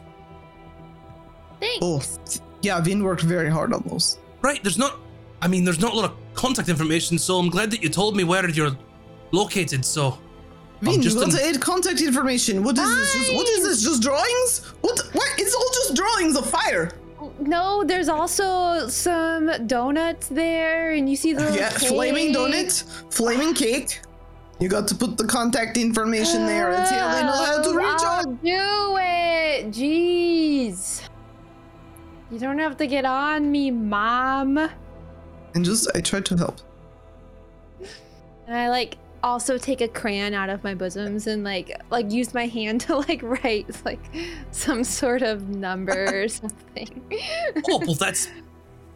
[1.60, 1.78] Thanks.
[1.82, 2.02] Oh,
[2.62, 4.18] yeah, Vin worked very hard on those.
[4.42, 4.62] right.
[4.62, 4.98] There's not.
[5.42, 8.16] I mean, there's not a lot of contact information, so I'm glad that you told
[8.16, 8.76] me where you're
[9.32, 9.84] located.
[9.84, 10.18] So,
[10.80, 12.62] Vin, you just got in- to add contact information.
[12.64, 13.12] What is this?
[13.14, 13.82] Just, what is this?
[13.82, 14.60] Just drawings?
[14.80, 14.98] What?
[15.12, 15.28] What?
[15.38, 16.92] It's all just drawings of fire.
[17.38, 22.36] No, there's also some donuts there, and you see the little Yeah, flaming cake.
[22.36, 24.00] donut, flaming cake.
[24.58, 27.76] You got to put the contact information there and see how they know how to
[27.76, 28.42] reach I'll out.
[28.42, 29.66] do it.
[29.70, 31.02] Jeez.
[32.30, 34.58] You don't have to get on me, mom.
[35.54, 36.60] And just, I tried to help.
[38.46, 42.32] And I like also take a crayon out of my bosoms and like like use
[42.32, 44.00] my hand to like write like
[44.52, 47.02] some sort of number or something.
[47.68, 48.28] oh well, that's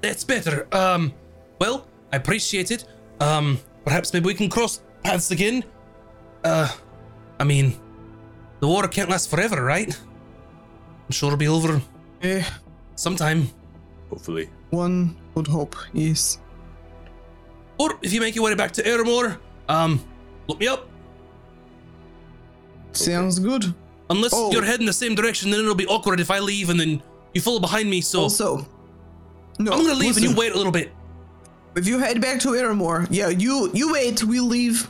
[0.01, 0.67] that's better.
[0.73, 1.13] Um,
[1.59, 2.85] well, I appreciate it.
[3.21, 5.65] Um, perhaps maybe we can cross paths again.
[6.45, 6.69] Uh,
[7.39, 7.75] I mean,
[8.61, 9.89] the war can't last forever, right?
[11.07, 11.81] I'm sure it'll be over
[12.23, 12.45] Eh,
[12.97, 13.49] sometime.
[14.11, 14.51] Hopefully.
[14.71, 16.39] one would hope, yes.
[17.79, 19.39] Or if you make your way back to Airmore,
[19.69, 20.03] um,
[20.49, 20.89] look me up.
[22.93, 23.75] Sounds good.
[24.11, 24.51] Unless Oh.
[24.53, 27.41] you're heading the same direction, then it'll be awkward if I leave and then you
[27.41, 28.01] follow behind me.
[28.01, 28.67] So Also,
[29.59, 30.93] no, I'm gonna leave and you wait a little bit.
[31.77, 34.89] If you head back to Aramore, yeah, you you wait, we leave.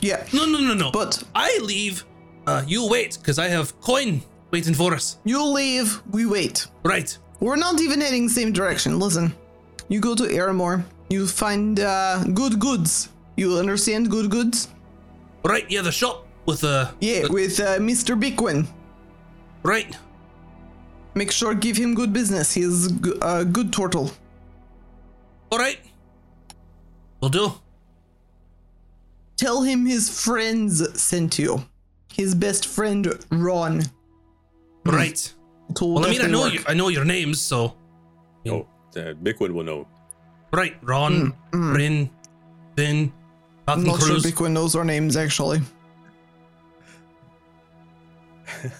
[0.00, 0.90] Yeah, No, no, no, no.
[0.92, 2.04] but I leave.
[2.46, 5.18] Uh, you wait, because I have coin waiting for us.
[5.24, 6.66] you leave, we wait.
[6.84, 7.16] Right.
[7.40, 8.98] We're not even heading the same direction.
[8.98, 9.34] Listen,
[9.88, 13.08] you go to Aramore, you find uh, good goods.
[13.36, 14.68] You understand good goods?
[15.44, 15.66] Right.
[15.70, 16.90] Yeah, the shop with uh.
[17.00, 18.14] Yeah, the- with uh, Mr.
[18.18, 18.66] Bickwin.
[19.62, 19.96] right.
[21.14, 22.54] Make sure give him good business.
[22.54, 24.10] He's a a good turtle.
[25.50, 25.78] All right.
[27.20, 27.52] Will do.
[29.36, 31.64] Tell him his friends sent you.
[32.12, 33.82] His best friend Ron.
[34.84, 35.32] Right.
[35.74, 36.52] Told Well, I mean, I know work.
[36.54, 37.74] you, I know your names, so
[38.48, 38.66] Oh,
[38.96, 39.86] uh, Bigwood will know.
[40.52, 40.76] right.
[40.82, 42.10] Ron, Rin,
[42.76, 43.12] Vin,
[43.68, 44.50] I'm Falcon not sure Cruz.
[44.52, 45.60] Knows our names actually.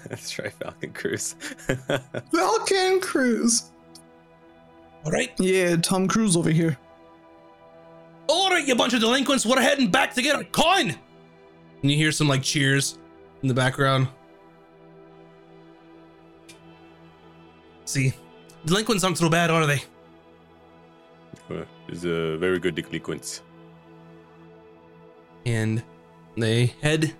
[0.09, 1.36] That's right, Falcon Cruise.
[2.32, 3.70] Falcon Cruise.
[5.05, 5.30] All right.
[5.38, 6.76] Yeah, Tom Cruise over here.
[8.33, 9.45] All right, you bunch of delinquents.
[9.45, 10.95] We're heading back to get a coin.
[11.83, 12.97] And you hear some like cheers
[13.43, 14.07] in the background.
[17.87, 18.12] See,
[18.66, 19.83] delinquents aren't so bad, are they?
[21.51, 23.43] Uh, He's a very good delinquents.
[25.45, 25.83] and
[26.37, 27.12] they head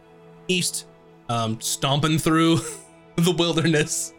[0.47, 0.87] east,
[1.29, 2.61] um, stomping through
[3.17, 4.15] the wilderness.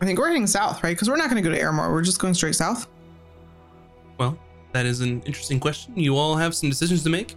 [0.00, 0.90] I think we're heading south, right?
[0.90, 1.90] Because we're not going to go to Airmore.
[1.92, 2.86] We're just going straight south.
[4.18, 4.38] Well,
[4.72, 5.96] that is an interesting question.
[5.96, 7.34] You all have some decisions to make.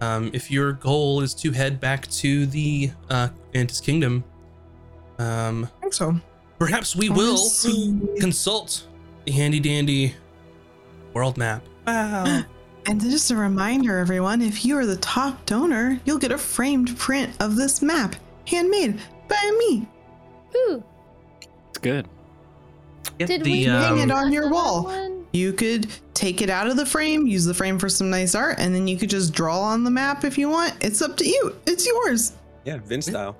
[0.00, 4.22] Um, if your goal is to head back to the uh, Vantis Kingdom,
[5.18, 6.16] um, I think so.
[6.58, 8.00] perhaps we Let's will see.
[8.20, 8.86] consult
[9.24, 10.14] the handy dandy
[11.12, 11.64] world map.
[11.86, 12.42] Wow.
[12.86, 16.94] And just a reminder, everyone, if you are the top donor, you'll get a framed
[16.98, 18.14] print of this map,
[18.46, 19.88] handmade by me.
[20.54, 20.84] Ooh, It's
[21.84, 22.08] good.
[23.20, 24.84] Yep, did the, we hang it um, on your wall.
[24.84, 25.26] One?
[25.32, 28.56] You could take it out of the frame, use the frame for some nice art,
[28.58, 30.74] and then you could just draw on the map if you want.
[30.80, 31.54] It's up to you.
[31.66, 32.32] It's yours.
[32.64, 33.36] Yeah, Vin style.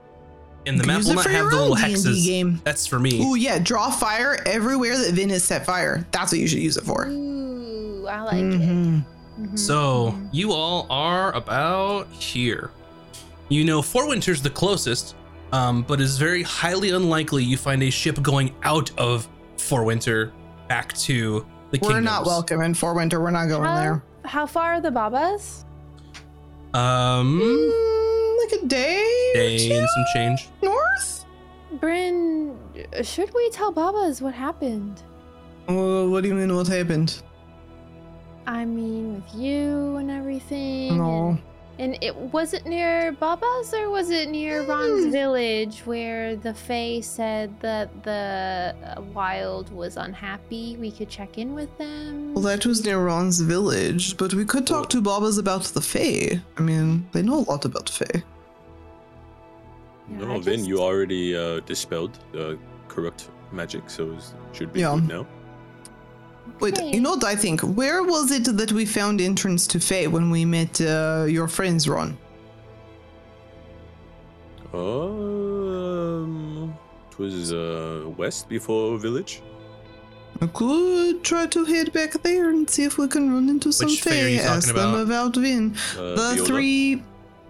[0.66, 2.24] and the map Use will not have the little own D&D hexes.
[2.26, 2.60] game.
[2.64, 3.20] That's for me.
[3.22, 6.06] Oh yeah, draw fire everywhere that Vin has set fire.
[6.10, 7.06] That's what you should use it for.
[7.06, 8.60] Ooh, I like it.
[8.60, 9.04] Mhm.
[9.40, 12.70] Mhm, So you all are about here.
[13.48, 15.14] You know, Four Winter's the closest,
[15.54, 20.32] um, but it's very highly unlikely you find a ship going out of Four Winter
[20.68, 22.26] back to the We're not kingdoms.
[22.26, 23.20] welcome in Four Winter.
[23.20, 24.02] We're not going how, there.
[24.24, 25.64] how far are the Babas?
[26.74, 30.48] Um, Mm, like a day, or day two and some change.
[30.62, 31.24] north.
[31.80, 32.56] Bryn,
[33.02, 35.02] should we tell Babas what happened?
[35.68, 36.54] Oh, what do you mean?
[36.54, 37.22] What happened?
[38.46, 40.98] I mean, with you and everything.
[40.98, 41.28] No.
[41.30, 41.42] And,
[41.78, 45.10] and it was it near Baba's or was it near Ron's Hmm.
[45.10, 50.76] village where the Fae said that the uh, wild was unhappy?
[50.78, 52.34] We could check in with them.
[52.34, 56.40] Well, that was near Ron's village, but we could talk to Babas about the Fae.
[56.58, 58.22] I mean, they know a lot about Fae.
[60.10, 62.54] Yeah, no, I Vin, just- you already uh, dispelled uh,
[62.88, 64.22] corrupt magic, so it
[64.52, 64.94] should be Yeah.
[64.94, 65.26] good now.
[66.60, 66.90] Wait, Okay.
[66.94, 67.60] you know what I think?
[67.62, 71.88] Where was it that we found entrance to Fae when we met uh, your friends,
[71.88, 72.16] Ron?
[75.44, 76.74] Um,
[77.10, 79.42] it was uh, west before village.
[80.40, 83.88] I could try to head back there and see if we can run into some
[83.88, 84.44] Which Fae are you Fae.
[84.44, 85.02] talking Ask them about?
[85.02, 85.74] about Vin.
[85.96, 86.46] Uh, the Viola.
[86.46, 87.02] three.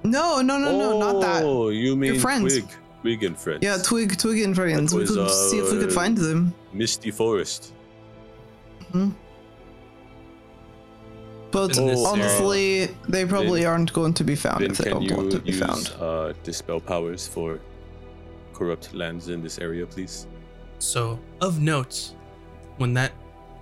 [0.05, 1.43] No, no, no, no, not that.
[1.45, 2.53] Oh, you mean friends.
[2.59, 2.69] Twig,
[3.03, 3.61] Twig and friends.
[3.63, 4.91] Yeah, Twig, Twig and friends.
[4.93, 6.53] That We was, could see if we could uh, find them.
[6.75, 7.73] Misty Forest.
[11.51, 14.91] But In this honestly, they probably Vin- aren't going to be found Then if they
[14.91, 15.93] can don't want you to be use found.
[16.01, 17.61] uh, dispel powers for
[18.53, 20.27] corrupt lands in this area, please?
[20.81, 22.13] So, of note,
[22.79, 23.13] when that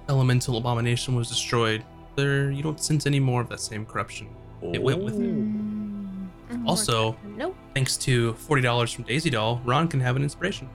[0.09, 1.85] elemental abomination was destroyed,
[2.17, 4.29] there you don't sense any more of that same corruption.
[4.63, 5.21] It went with it.
[5.21, 6.29] Mm,
[6.67, 7.57] Also- working- nope.
[7.75, 10.69] Thanks to forty dollars from Daisy Doll, Ron can have an inspiration.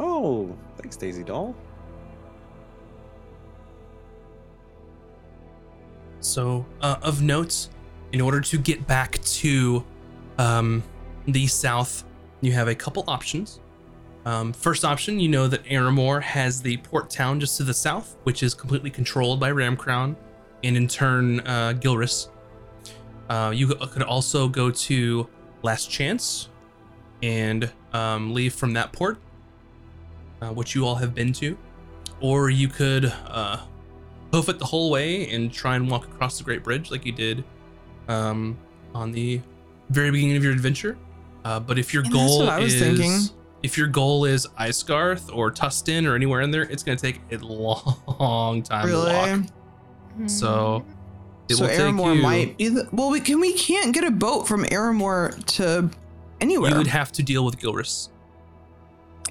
[0.00, 1.54] Oh, thanks, Daisy Doll.
[6.20, 7.68] So, uh, of note,
[8.12, 9.84] in order to get back to
[10.38, 10.82] um,
[11.26, 12.04] the south,
[12.40, 13.60] you have a couple options.
[14.24, 18.16] Um, first option, you know that Aramore has the port town just to the south,
[18.24, 20.16] which is completely controlled by Ramcrown,
[20.64, 22.28] and in turn, uh, Gilris.
[23.28, 25.28] Uh, you could also go to
[25.62, 26.48] Last Chance
[27.22, 29.18] and um, leave from that port,
[30.40, 31.56] uh, which you all have been to,
[32.20, 33.58] or you could uh,
[34.32, 37.12] hoof it the whole way and try and walk across the Great Bridge like you
[37.12, 37.44] did
[38.08, 38.56] um,
[38.94, 39.40] on the
[39.90, 40.98] very beginning of your adventure.
[41.44, 43.20] Uh, but if your And that's goal what I was is thinking.
[43.62, 47.36] if your goal is Icegarth or Tustin or anywhere in there, it's gonna take a
[47.38, 49.12] long time to Really?
[49.12, 49.40] walk.
[50.26, 50.84] So
[51.48, 52.22] it so will take Aramore you.
[52.22, 53.08] might be the, well.
[53.10, 55.88] We can we can't get a boat from Aramore to
[56.40, 56.72] anywhere.
[56.72, 58.08] You would have to deal with Gilris.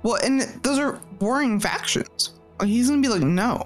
[0.01, 2.33] well, and those are warring factions.
[2.63, 3.61] He's gonna be like, no.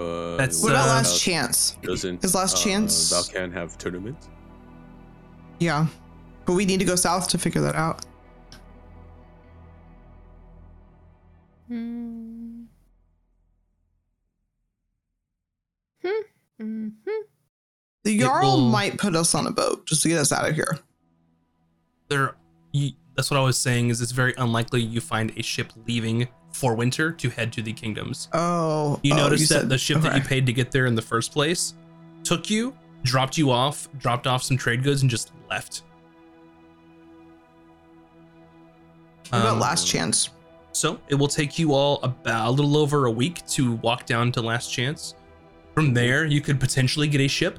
[0.00, 1.76] Uh, That's, What about uh, last chance?
[1.82, 3.12] Doesn't His last uh, chance?
[3.12, 4.16] Valken have tournament?
[5.58, 5.86] Yeah,
[6.46, 8.06] but we need to go south to figure that out.
[11.68, 12.62] Hmm.
[16.02, 16.08] Hmm.
[16.60, 16.92] Mhm.
[18.04, 20.54] The Jarl will- might put us on a boat just to get us out of
[20.54, 20.78] here.
[22.08, 22.36] There,
[22.72, 23.90] you, that's what I was saying.
[23.90, 27.70] Is it's very unlikely you find a ship leaving for winter to head to the
[27.70, 28.28] kingdoms.
[28.32, 30.94] Oh, You oh, notice that said- the ship that you paid to get there in
[30.94, 31.74] the first place
[32.24, 35.82] took you, dropped you off, dropped off some trade goods, and just left.
[39.28, 40.30] What about Um, last chance?
[40.72, 44.32] So it will take you all about a little over a week to walk down
[44.32, 45.14] to Last Chance.
[45.74, 47.58] From there, you could potentially get a ship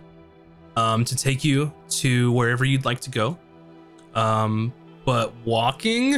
[0.75, 3.37] um, to take you to wherever you'd like to go.
[4.15, 4.73] Um,
[5.05, 6.17] but walking,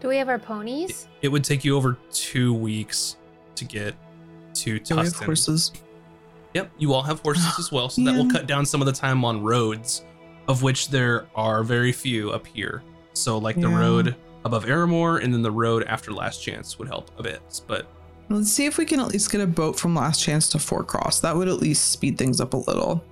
[0.00, 1.08] Do we have our ponies?
[1.22, 3.16] it would take you over two weeks
[3.56, 3.94] to get
[4.54, 5.72] to Do we have horses?
[6.54, 8.92] Yep, you all have horses as well, so that will cut down some of the
[8.92, 10.04] time on roads,
[10.48, 12.82] of which there are very few up here.
[13.12, 17.10] So, like the road above Aramore, and then the road after Last Chance would help
[17.18, 17.60] a bit.
[17.66, 17.86] But
[18.30, 20.84] Let's see if we can at least get a boat from Last Chance to Four
[20.84, 21.20] Cross.
[21.20, 23.04] That would at least speed things up a little.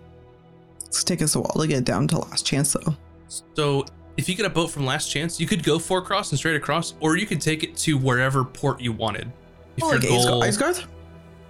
[0.86, 2.96] It's take us a while to get down to Last Chance, though.
[3.54, 3.84] so
[4.16, 6.56] if you get a boat from Last Chance, you could go four cross and straight
[6.56, 9.30] across, or you could take it to wherever port you wanted.
[9.76, 10.86] If Oh, like goal, Icegarth?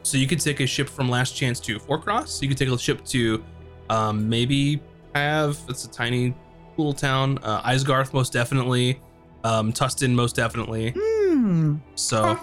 [0.02, 2.42] so you could take a ship from Last Chance to Four Cross.
[2.42, 3.44] You could take a ship to
[3.88, 4.80] um, maybe
[5.14, 6.34] have it's a tiny
[6.76, 7.38] little town.
[7.42, 9.00] Uh, Icegarth most definitely.
[9.44, 10.92] Um, Tustin most definitely.
[10.96, 11.76] Hmm.
[11.94, 12.36] So Huh.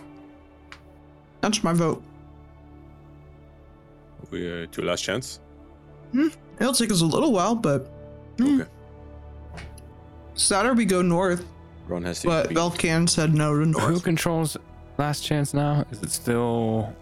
[1.42, 2.02] That's my vote.
[4.32, 5.42] We uh, to last chance.
[6.60, 7.90] It'll take us a little while, but.
[8.38, 8.62] hmm.
[8.62, 8.70] Okay.
[10.36, 11.46] Saturday we go north,
[11.88, 12.28] Ron has to.
[12.28, 13.84] but be- Valken said no to north.
[13.86, 14.58] Who controls
[14.98, 15.86] Last Chance now?
[15.92, 16.94] Is it still?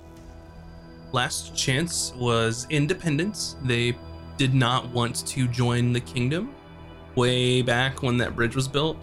[1.13, 3.55] Last Chance was independence.
[3.63, 3.95] They
[4.37, 6.53] did not want to join the kingdom
[7.15, 8.97] way back when that bridge was built.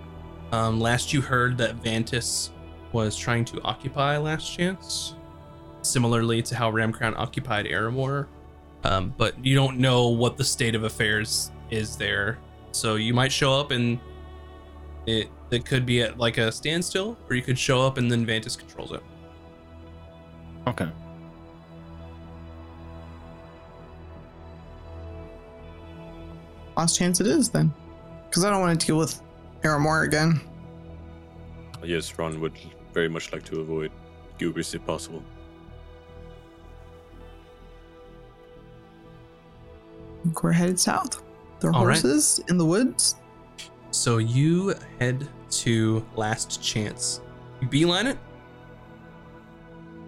[0.52, 2.50] Um, last you heard that Vantis
[2.92, 5.14] was trying to occupy Last Chance,
[5.82, 8.26] similarly to how Ramcrown occupied Aramore.
[8.84, 12.38] Um, but you don't know what the state of affairs is there.
[12.72, 13.98] So you might show up and
[15.06, 18.26] it it could be at like a standstill, or you could show up and then
[18.26, 19.02] Vantis controls it.
[20.66, 20.88] Okay.
[26.76, 27.72] Last chance it is then.
[28.28, 29.20] Because I don't want to deal with
[29.62, 30.40] Aramore again.
[31.82, 32.52] yes, Ron would
[32.92, 33.90] very much like to avoid
[34.38, 35.22] Gubris if possible.
[40.22, 41.22] Think We're headed south.
[41.60, 41.94] There are All right.
[42.00, 43.16] horses in the woods.
[43.90, 47.20] So you head to Last Chance.
[47.60, 48.18] You beeline it.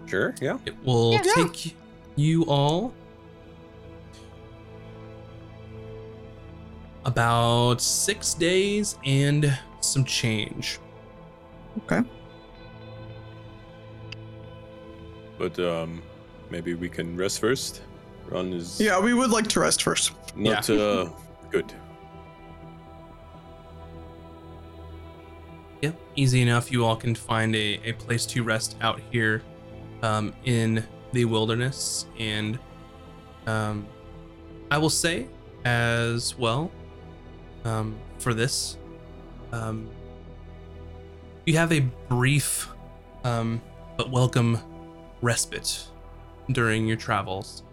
[0.05, 0.33] Sure.
[0.41, 0.57] Yeah.
[0.65, 1.21] It will Yeah.
[1.35, 1.75] take
[2.15, 2.93] you all
[7.05, 10.79] about six days and some change.
[11.79, 12.01] Okay.
[15.37, 16.01] But um,
[16.51, 17.81] maybe we can rest first.
[18.31, 20.13] Ron is Yeah, we would like to rest first.
[20.35, 21.09] not uh,
[21.49, 21.73] good.
[25.81, 26.71] Yep, easy enough.
[26.71, 29.43] You all can find a, a place to rest out here
[30.01, 32.05] um, in the wilderness.
[32.17, 32.57] And
[33.47, 33.85] um,
[34.69, 35.27] I will say
[35.65, 36.71] as well
[37.65, 38.77] um, for this,
[39.51, 39.89] um,
[41.45, 42.69] you have a brief
[43.23, 43.61] um,
[43.97, 44.57] but welcome
[45.21, 45.87] respite
[46.51, 47.63] during your travels.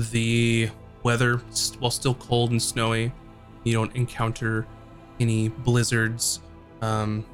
[0.00, 0.70] The
[1.02, 1.42] weather,
[1.78, 3.12] while still cold and snowy,
[3.64, 4.66] you don't encounter
[5.18, 6.40] any blizzards.
[6.80, 7.26] Um,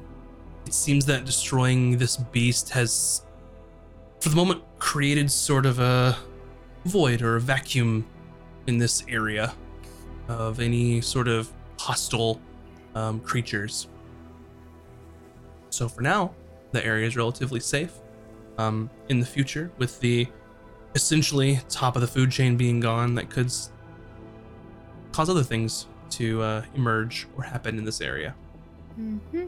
[0.65, 3.23] it seems that destroying this beast has,
[4.19, 6.17] for the moment, created sort of a
[6.83, 8.05] void or a vacuum
[8.67, 9.53] in this area
[10.27, 11.49] of any sort of
[11.79, 12.41] hostile
[12.95, 13.87] um, creatures.
[15.69, 16.33] So for now,
[16.73, 17.93] the area is relatively safe.
[18.57, 20.27] Um, in the future, with the
[20.97, 23.51] essentially top of the food chain being gone, that could
[25.13, 28.35] cause other things to uh, emerge or happen in this area.
[28.99, 29.47] Mm-hmm.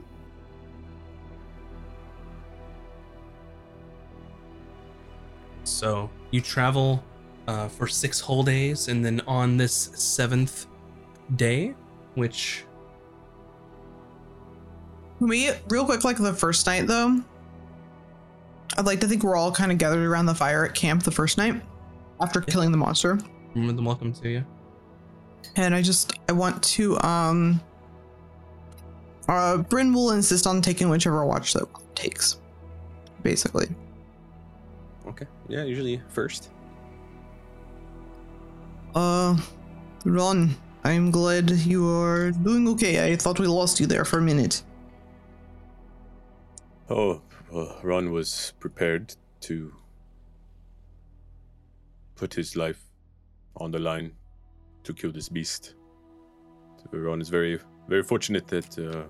[5.64, 7.04] So you travel
[7.48, 10.68] uh, for six whole days, and then on this seventh
[11.36, 11.76] day,
[12.16, 12.66] which
[15.20, 17.22] We real quick, like the first night though.
[18.80, 21.12] I'd like to think we're all kind of gathered around the fire at camp the
[21.12, 21.62] first night
[22.22, 23.20] after killing the monster.
[23.54, 24.46] remember the welcome to you.
[25.58, 27.60] And I just I want to um
[29.28, 32.38] uh Bryn will insist on taking whichever watch that takes.
[33.22, 33.68] Basically.
[35.06, 35.26] Okay.
[35.50, 35.66] Yeah.
[35.66, 36.50] Usually first.
[38.96, 39.36] Uh
[40.06, 43.12] Ron, I'm glad you are doing okay.
[43.12, 44.64] I thought we lost you there for a minute.
[46.90, 47.22] Oh,
[47.54, 49.74] uh, Ron was prepared to
[52.16, 52.84] put his life
[53.58, 54.12] on the line
[54.84, 55.76] to kill this beast.
[56.78, 59.04] So Ron is very, very fortunate that uh,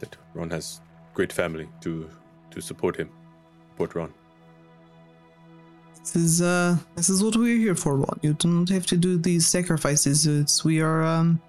[0.00, 0.80] that Ron has
[1.14, 2.10] great family to
[2.50, 3.10] to support him,
[3.70, 4.12] support Ron.
[6.00, 8.18] This is uh this is what we're here for, Ron.
[8.22, 10.26] You do not have to do these sacrifices.
[10.26, 11.40] It's we are um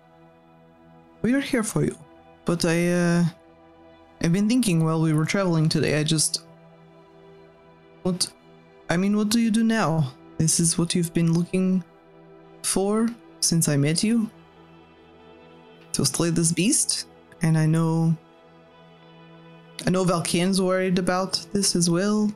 [1.22, 1.98] we are here for you.
[2.46, 3.26] But I uh
[4.22, 6.44] I've been thinking while we were traveling today, I just
[8.04, 8.32] what
[8.90, 10.14] I mean what do you do now?
[10.38, 11.84] This is what you've been looking
[12.62, 13.08] for
[13.40, 14.30] since I met you?
[15.94, 17.08] To slay this beast?
[17.42, 18.16] And I know
[19.86, 22.32] I know Valken's worried about this as well.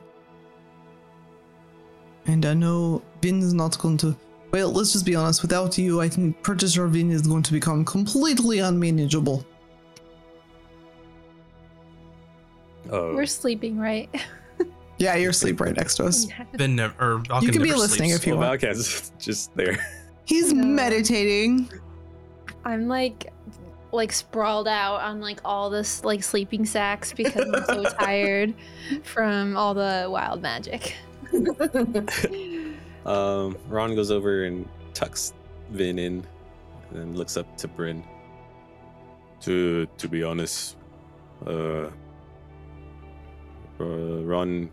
[2.26, 4.16] And I know Vin is not going to.
[4.52, 5.42] Well, let's just be honest.
[5.42, 9.44] Without you, I think Purchaser Vin is going to become completely unmanageable.
[12.90, 14.08] Oh, We're sleeping, right?
[14.98, 16.26] Yeah, you're asleep right next to us.
[16.52, 16.92] Then never.
[17.00, 18.20] Or Valken You can be listening sleeps.
[18.22, 18.60] if you well, want.
[18.60, 19.78] Valken's just there.
[20.26, 20.62] He's No.
[20.62, 21.70] meditating.
[22.66, 23.32] I'm like
[23.92, 28.52] like sprawled out on like all this like sleeping sacks because I'm so tired
[29.02, 30.94] from all the wild magic.
[33.06, 35.32] Um, Ron goes over and tucks
[35.70, 36.12] Vin in,
[36.90, 38.04] and then looks up to Bryn.
[39.40, 40.76] To to be honest,
[41.46, 41.88] uh,
[43.80, 44.70] uh, Ron,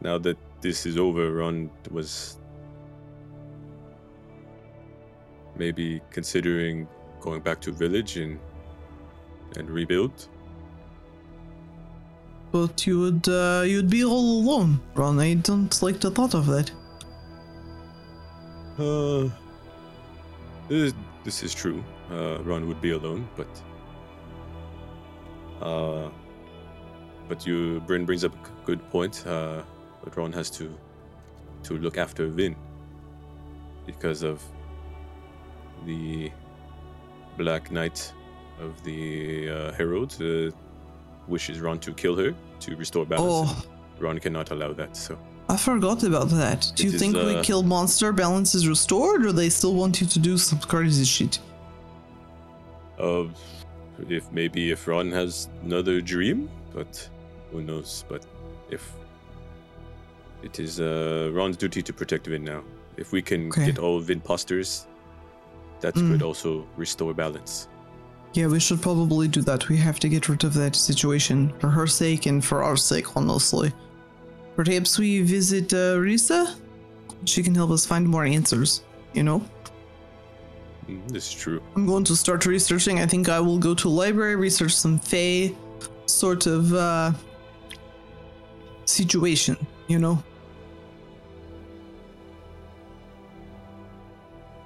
[0.00, 2.38] now that this is over, Ron was
[5.56, 6.88] maybe considering
[7.20, 8.38] going back to village and
[9.56, 10.28] and rebuild.
[12.50, 15.18] But you would uh, you'd be all alone, Ron.
[15.18, 16.70] I don't like the thought of that.
[18.78, 19.28] Uh,
[20.68, 21.82] this, this is true.
[22.10, 23.48] Uh, Ron would be alone, but
[25.60, 26.10] uh,
[27.32, 29.26] but you, Bryn brings up a good point.
[29.26, 29.62] Uh,
[30.04, 30.64] but Ron has to
[31.62, 32.54] to look after Vin
[33.86, 34.42] because of
[35.86, 36.30] the
[37.38, 38.12] Black Knight
[38.60, 40.50] of the uh, Herald uh,
[41.26, 43.50] wishes Ron to kill her to restore balance.
[43.50, 43.64] Oh,
[43.98, 44.94] Ron cannot allow that.
[44.94, 45.16] So
[45.48, 46.70] I forgot about that.
[46.76, 49.74] Do It you is, think we uh, kill monster, balance is restored, or they still
[49.74, 51.38] want you to do some crazy shit?
[52.98, 53.24] Uh,
[54.06, 57.08] if maybe if Ron has another dream, but
[57.52, 58.04] who knows?
[58.08, 58.26] But
[58.70, 58.92] if
[60.42, 62.62] it is uh, Ron's duty to protect Vin now,
[62.96, 63.66] if we can Okay.
[63.66, 64.86] get all of Vin posters,
[65.80, 66.12] that Mm.
[66.12, 67.68] could also restore balance.
[68.34, 69.68] Yeah, we should probably do that.
[69.68, 73.14] We have to get rid of that situation for her sake and for our sake,
[73.16, 73.72] honestly.
[74.56, 76.54] Perhaps we visit uh, Risa?
[77.24, 79.42] She can help us find more answers, you know?
[80.88, 81.60] Mm, this is true.
[81.76, 83.00] I'm going to start researching.
[83.00, 85.52] I think I will go to library, research some Fae
[86.06, 87.12] sort of uh,
[88.84, 89.56] situation,
[89.88, 90.22] you know?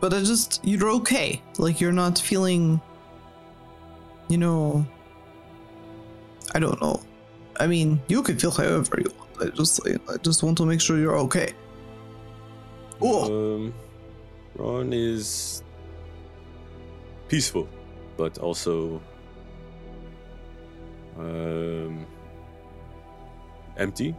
[0.00, 1.42] But I just, you're okay.
[1.58, 2.80] Like, you're not feeling,
[4.28, 4.86] you know,
[6.54, 7.00] I don't know.
[7.58, 9.52] I mean, you can feel however you want.
[9.52, 11.52] I just, I just want to make sure you're okay.
[13.00, 13.74] Oh, Um,
[14.54, 15.62] Ron is
[17.28, 17.68] peaceful,
[18.16, 19.02] but also
[21.18, 22.06] um,
[23.76, 24.14] empty.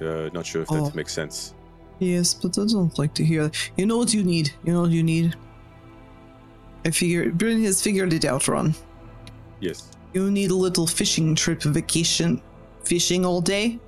[0.00, 0.92] Uh, not sure if that Oh.
[0.94, 1.54] makes sense.
[1.98, 3.56] Yes, but I don't like to hear that.
[3.76, 4.50] You know what you need?
[4.64, 5.36] You know what you need?
[6.84, 8.74] I figure Bryn has figured it out, Ron.
[9.60, 9.88] Yes.
[10.12, 12.42] You need a little fishing trip vacation.
[12.84, 13.78] Fishing all day?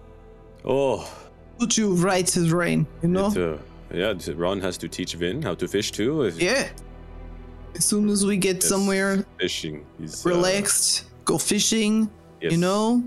[0.65, 1.11] Oh,
[1.59, 3.31] Put you right to the rain, you know?
[3.31, 3.57] It, uh,
[3.93, 6.31] yeah, Ron has to teach Vin how to fish too.
[6.36, 6.69] Yeah.
[7.77, 9.85] As soon as we get yes, somewhere fishing.
[9.99, 12.11] He's uh, relaxed, go fishing,
[12.41, 12.53] yes.
[12.53, 13.03] you know?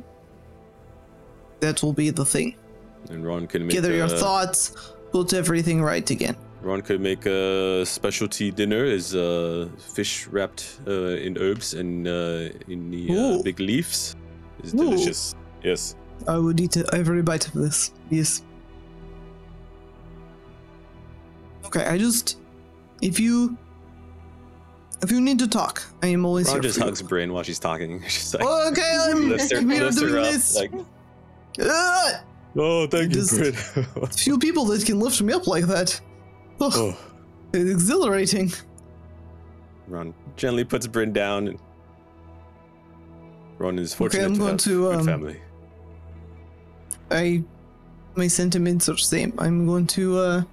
[1.59, 2.55] That will be the thing.
[3.09, 6.35] And Ron can make Gather your thoughts, put everything right again.
[6.61, 12.49] Ron could make a specialty dinner is uh, fish wrapped uh, in herbs and uh,
[12.67, 14.15] in the uh, big leaves.
[14.59, 14.77] It's Ooh.
[14.77, 15.35] delicious.
[15.63, 15.95] Yes.
[16.27, 17.91] I would eat every bite of this.
[18.09, 18.41] Yes.
[21.65, 22.37] Okay, I just
[23.01, 23.57] if you
[25.03, 27.59] if you need to talk, I am always Ron here just hugs Bryn while she's
[27.59, 28.01] talking.
[28.07, 28.67] She's like, you.
[28.71, 30.55] Okay, I'm lifts her, lifts her doing up, this.
[30.55, 30.71] like,
[31.61, 32.23] Ah!
[32.55, 34.07] oh, thank you, Just- Bryn.
[34.11, 35.99] few people that can lift me up like that.
[36.61, 36.97] Ugh, oh.
[37.53, 38.51] It's exhilarating.
[39.87, 41.47] Ron gently puts Bryn down.
[41.47, 41.59] And
[43.57, 45.41] Ron is fortunate I'm to going have to, good um, family.
[47.09, 47.43] I
[48.15, 49.33] my sentiments are the same.
[49.37, 50.43] I'm going to uh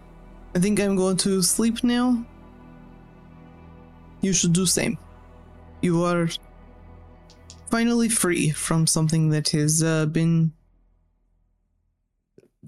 [0.55, 2.24] I think I'm going to sleep now.
[4.20, 4.97] You should do same.
[5.82, 6.28] You are
[7.70, 10.52] finally free from something that has uh, been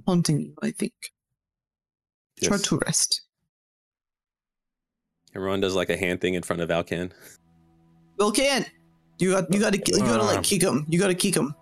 [0.07, 0.93] haunting you, I think.
[2.43, 3.23] Try to rest.
[5.35, 7.13] And Ron does like a hand thing in front of Valken.
[8.19, 8.67] Valken!
[9.19, 10.27] You got you gotta you gotta Uh.
[10.27, 10.87] like kick him.
[10.89, 11.55] You gotta kick him.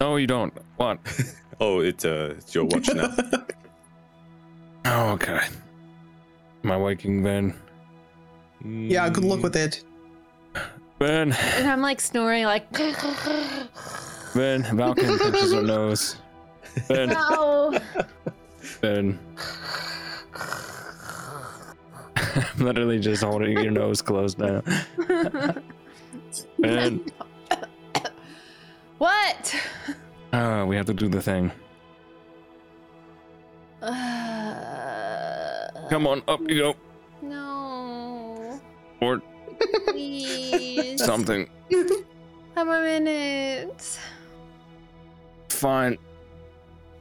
[0.00, 0.52] No, you don't.
[0.76, 0.98] What?
[1.58, 3.16] Oh, it's uh, it's your watch now.
[4.84, 5.40] Oh, okay.
[6.64, 7.54] Am I waking Ben?
[8.62, 9.82] yeah, good luck with it.
[10.98, 16.16] Ben, And I'm like snoring like Ben, Valken pinches her nose.
[16.88, 17.78] Ben, no.
[18.80, 19.18] Ben.
[22.36, 24.62] I'm literally just holding your nose closed now.
[26.58, 27.04] Ben,
[28.98, 29.54] what?
[30.32, 31.50] oh, we have to do the thing.
[33.82, 36.74] Uh, Come on, up you go.
[37.22, 38.60] No.
[39.00, 39.22] Or
[39.88, 41.04] Please.
[41.04, 41.48] something.
[42.54, 43.98] Have a minute.
[45.48, 45.98] fine.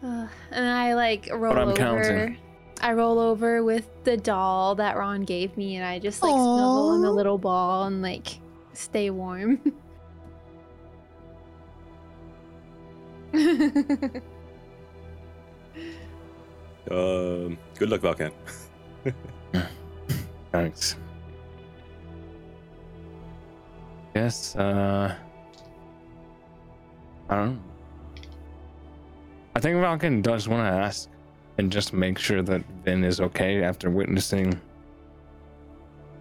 [0.06, 1.76] Uh, and I like roll I'm over.
[1.76, 2.38] counting.
[2.82, 6.94] I roll over with the doll that Ron gave me, and I just like snuggle
[6.94, 8.40] in the little ball and like
[8.74, 9.60] stay warm.
[16.92, 18.32] Um, good luck, Valken.
[20.52, 20.96] Thanks.
[24.14, 25.16] Yes, uh.
[27.28, 27.75] I don't know.
[29.56, 31.10] I think Valken does want to ask
[31.58, 34.60] and just make sure that Vin is okay after witnessing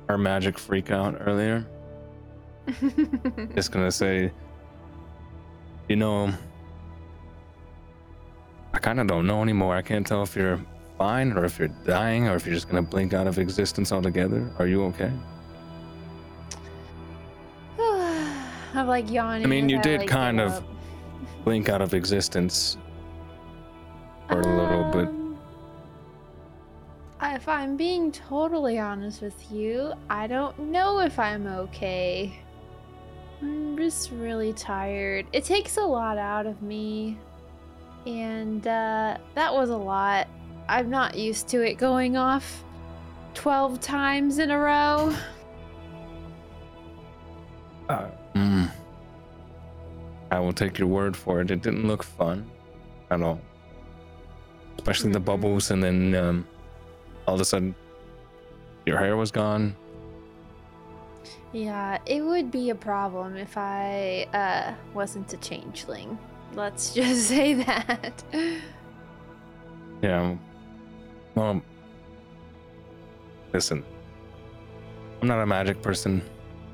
[0.09, 1.67] our magic freak out earlier.
[3.55, 4.31] Just gonna say,
[5.89, 6.33] you know,
[8.73, 9.75] I kind of don't know anymore.
[9.75, 10.61] I can't tell if you're
[10.97, 14.51] fine or if you're dying or if you're just gonna blink out of existence altogether.
[14.59, 15.13] Are you okay?
[18.75, 19.45] I'm like yawning.
[19.45, 20.65] I mean, you did like, kind of up.
[21.45, 22.79] Blink out of existence
[24.29, 25.09] for a little bit.
[25.09, 25.37] Um,
[27.23, 32.33] If I'm being totally honest with you, I don't know if I'm okay.
[33.43, 35.27] I'm just really tired.
[35.33, 37.19] It takes a lot out of me.
[38.07, 40.29] And uh, that was a lot.
[40.69, 42.65] I'm not used to it going off
[43.35, 45.15] 12 times in a row.
[47.89, 48.71] Uh, mm.
[50.31, 51.51] I will take your word for it.
[51.51, 52.51] It didn't look fun
[53.11, 53.41] at all.
[54.85, 56.47] Especially the bubbles, and then um,
[57.27, 57.75] all of a sudden,
[58.85, 59.75] your hair was gone.
[61.55, 66.19] Yeah, it would be a problem if I uh, wasn't a changeling.
[66.53, 68.23] Let's just say that.
[70.03, 70.37] Yeah.
[71.35, 71.63] Well,
[73.55, 73.83] listen,
[75.23, 76.21] I'm not a magic person.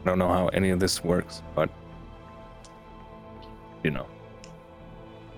[0.02, 1.70] I don't know how any of this works, but
[3.84, 4.06] you know,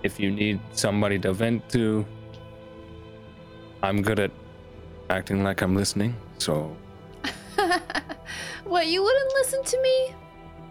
[0.03, 2.07] if you need somebody to vent to,
[3.82, 4.30] I'm good at
[5.10, 6.14] acting like I'm listening.
[6.38, 6.76] So,
[8.64, 10.14] what, you wouldn't listen to me?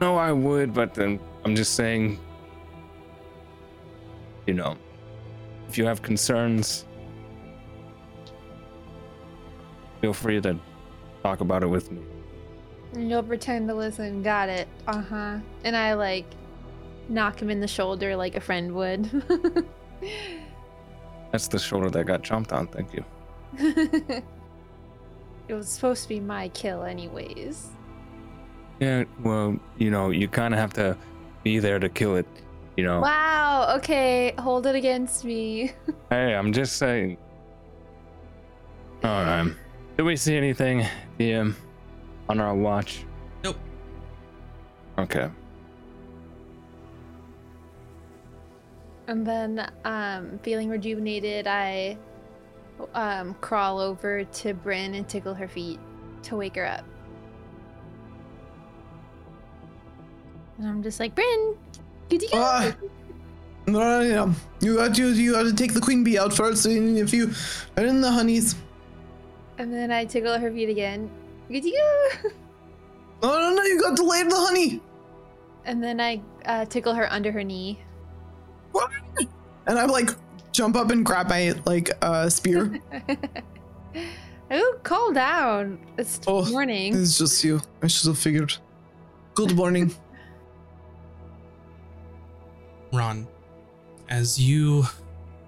[0.02, 2.20] no, I would, but then I'm just saying,
[4.48, 4.76] you know,
[5.70, 6.86] if you have concerns,
[10.02, 10.60] feel free to
[11.24, 12.02] talk about it with me.
[12.98, 14.24] You'll pretend to listen.
[14.24, 14.68] Got it.
[14.88, 15.38] Uh huh.
[15.64, 16.26] And I like
[17.08, 19.24] knock him in the shoulder like a friend would.
[21.32, 22.68] That's the shoulder that got chomped on.
[22.68, 23.06] Thank you.
[25.48, 27.70] it was supposed to be my kill, anyways.
[28.80, 30.98] Yeah, well, you know, you kind of have to
[31.44, 32.26] be there to kill it.
[32.78, 33.02] You know.
[33.02, 33.76] Wow.
[33.78, 34.34] Okay.
[34.40, 35.72] Hold it against me.
[36.10, 37.18] Hey, I'm just saying.
[39.04, 39.50] All right.
[39.96, 40.86] Did we see anything,
[41.18, 41.56] DM,
[42.28, 43.06] on our watch?
[43.46, 43.56] Nope.
[44.98, 45.30] Okay.
[49.12, 51.98] And then, um, feeling rejuvenated, I
[52.94, 55.82] um, crawl over to Bryn and tickle her feet
[56.24, 56.86] to wake her up.
[60.58, 61.58] And I'm just like, Bryn,
[62.10, 62.74] good to go.
[63.68, 64.36] No, no, no.
[64.62, 66.66] You got to you got to take the queen bee out first.
[66.66, 67.32] And if you
[67.76, 68.56] are in the honeys,
[69.58, 71.12] And then I tickle her feet again.
[71.50, 72.30] Good to go.
[73.28, 74.82] no, no, no, you got to lay the honey.
[75.66, 77.78] And then I uh, tickle her under her knee.
[79.68, 80.10] And I'm like,
[80.52, 82.80] jump up and grab my like uh spear.
[84.52, 85.80] oh, calm down.
[85.98, 86.96] It's Oh, morning.
[86.96, 87.62] it's just you.
[87.82, 88.54] I should have figured.
[89.36, 89.94] Good morning.
[92.94, 93.28] Ron,
[94.10, 94.84] as you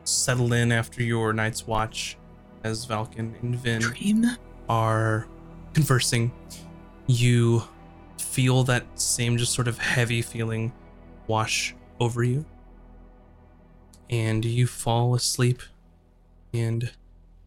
[0.05, 2.17] settle in after your night's watch,
[2.63, 4.25] as Valken and Vin Dream.
[4.69, 5.27] are
[5.73, 6.31] conversing,
[7.07, 7.61] you
[8.17, 10.71] feel that same just sort of heavy feeling
[11.27, 12.45] wash over you.
[14.13, 15.63] And you fall asleep.
[16.53, 16.91] And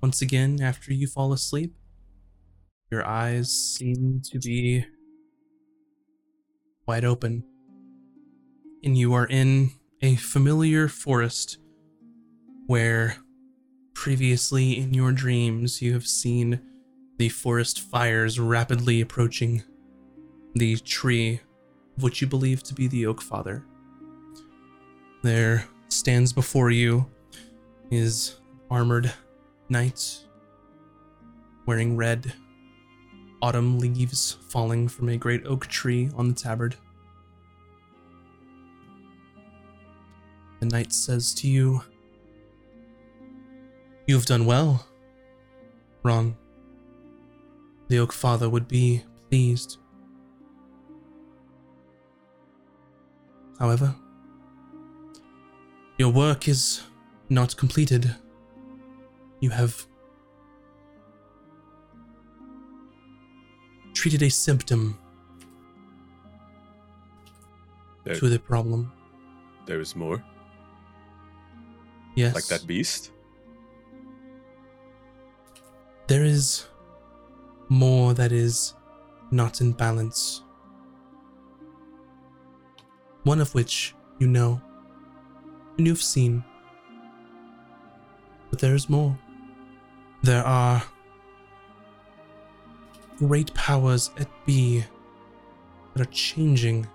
[0.02, 1.72] once again, after you fall asleep,
[2.90, 4.84] your eyes seem to be
[6.84, 7.44] wide open.
[8.82, 9.70] And you are in
[10.02, 11.59] a familiar forest
[12.66, 13.18] where
[13.94, 16.60] previously in your dreams you have seen
[17.16, 19.62] the forest fires rapidly approaching
[20.56, 21.38] the tree
[21.97, 23.64] of which you believe to be the Oak Father.
[25.22, 27.07] There stands before you
[27.91, 28.37] is
[28.71, 29.13] armored
[29.69, 30.27] knight
[31.67, 32.33] wearing red,
[33.43, 36.77] autumn leaves falling from a great oak tree on the tabard.
[40.61, 41.83] The knight says to you,
[44.07, 44.87] You have done well,
[46.03, 46.37] Ron.
[47.89, 49.79] The Oak Father would be pleased.
[53.59, 53.95] However,
[55.98, 56.82] Your work is
[57.28, 58.14] not completed.
[59.40, 59.86] You have
[63.94, 64.98] treated a symptom
[68.05, 68.93] There, to the problem.
[69.66, 70.23] there is more,
[72.14, 72.35] Yes.
[72.35, 73.10] like that beast.
[76.09, 76.66] There is
[77.68, 78.74] more that is
[79.32, 80.43] not in balance.
[83.24, 84.60] One of which you know
[85.77, 86.44] and you've seen.
[88.51, 89.16] But there's more.
[90.23, 90.82] There are
[93.19, 94.85] great powers at B
[95.94, 96.86] that are changing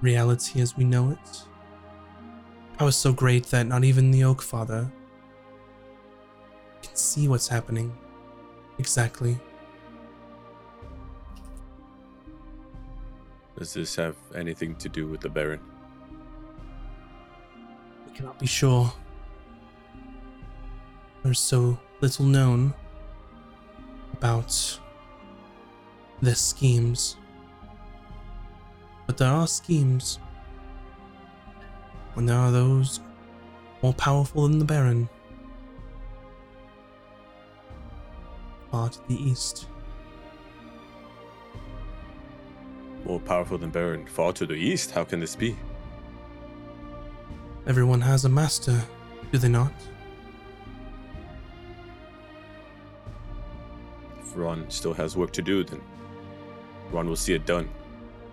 [0.00, 1.42] reality as we know it.
[2.78, 4.90] Powers so great that not even the Oak Father
[6.82, 7.96] can see what's happening
[8.78, 9.38] exactly.
[13.60, 15.60] Does this have anything to do with the Baron?
[18.06, 18.90] We cannot be sure.
[21.22, 22.72] There's so little known
[24.14, 24.80] about
[26.22, 27.18] their schemes.
[29.06, 30.20] But there are schemes.
[32.16, 33.00] And there are those
[33.82, 35.06] more powerful than the Baron.
[38.70, 39.66] Far to the east.
[43.10, 44.92] More powerful than Baron, far to the east.
[44.92, 45.56] How can this be?
[47.66, 48.80] Everyone has a master,
[49.32, 49.72] do they not?
[54.20, 55.80] If Ron still has work to do, then
[56.92, 57.68] Ron will see it done.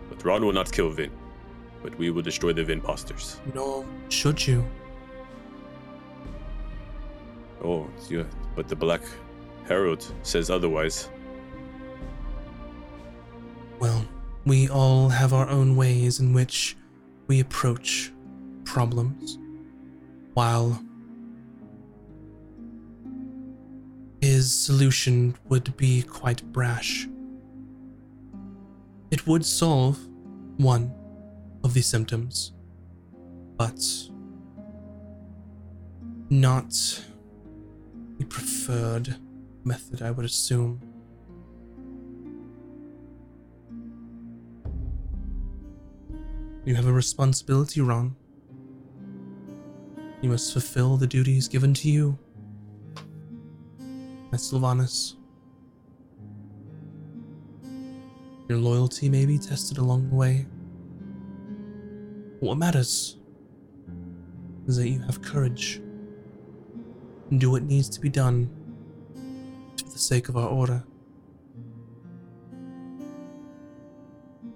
[0.09, 1.09] But Ron will not kill Vin.
[1.81, 3.41] But we will destroy the Vin posters.
[3.55, 4.63] Nor should you.
[7.63, 8.25] Oh, yeah.
[8.55, 9.01] But the Black
[9.67, 11.09] Herald says otherwise.
[14.47, 16.77] We all have our own ways in which
[17.27, 18.11] we approach
[18.63, 19.37] problems,
[20.33, 20.81] while
[24.21, 27.07] his solution would be quite brash.
[29.11, 29.97] It would solve
[30.57, 30.93] one
[31.63, 32.53] of the symptoms,
[33.57, 33.81] but
[36.29, 36.71] not
[38.17, 39.15] the preferred
[39.63, 40.81] method, I would assume.
[46.67, 48.13] You have a responsibility, Ron.
[50.21, 52.19] You must fulfill the duties given to you.
[54.33, 55.15] At Sylvanas.
[58.49, 60.45] Your loyalty may be tested along the way.
[62.41, 63.15] What matters
[64.67, 65.79] is that you have courage
[67.31, 68.49] and do what needs to be done
[69.77, 70.83] for the sake of our order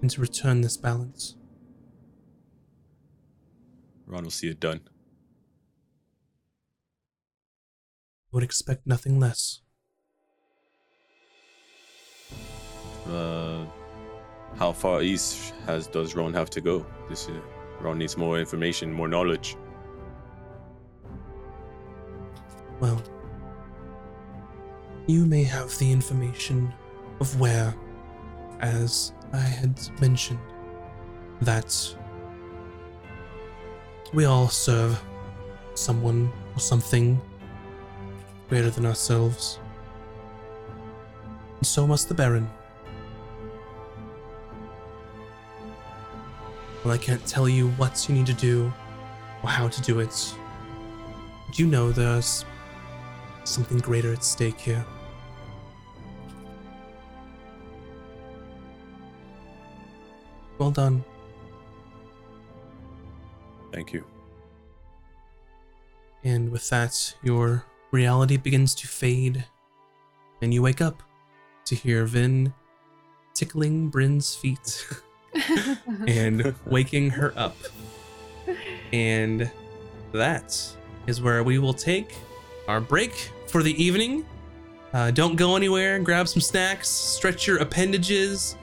[0.02, 1.36] and to return this balance.
[4.12, 4.80] Ron will see it done.
[8.30, 9.62] I would expect nothing less.
[13.06, 13.64] Uh,
[14.56, 16.86] how far east has does Ron have to go?
[17.08, 17.40] This uh,
[17.80, 19.56] Ron needs more information, more knowledge.
[22.80, 23.02] Well,
[25.06, 26.72] you may have the information
[27.20, 27.74] of where,
[28.60, 30.40] as I had mentioned,
[31.40, 31.96] that
[34.12, 35.02] we all serve
[35.74, 37.20] someone or something
[38.48, 39.58] greater than ourselves.
[41.56, 42.48] And so must the Baron.
[46.84, 48.72] Well, I can't tell you what you need to do
[49.42, 50.34] or how to do it.
[51.46, 52.44] But you know there's
[53.44, 54.84] something greater at stake here.
[60.58, 61.04] Well done.
[63.72, 64.04] Thank you.
[66.24, 69.44] And with that, your reality begins to fade,
[70.40, 71.02] and you wake up
[71.64, 72.52] to hear Vin
[73.34, 74.86] tickling Bryn's feet
[76.06, 77.56] and waking her up.
[78.92, 79.50] And
[80.12, 80.76] that
[81.06, 82.14] is where we will take
[82.68, 84.24] our break for the evening.
[84.92, 85.98] Uh, don't go anywhere.
[85.98, 88.56] Grab some snacks, stretch your appendages,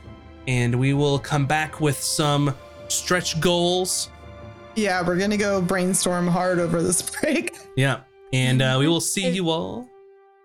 [0.47, 2.55] and we will come back with some
[2.87, 4.09] stretch goals.
[4.75, 7.57] Yeah, we're gonna go brainstorm hard over this break.
[7.75, 8.01] Yeah.
[8.33, 9.89] And uh, we will see you all.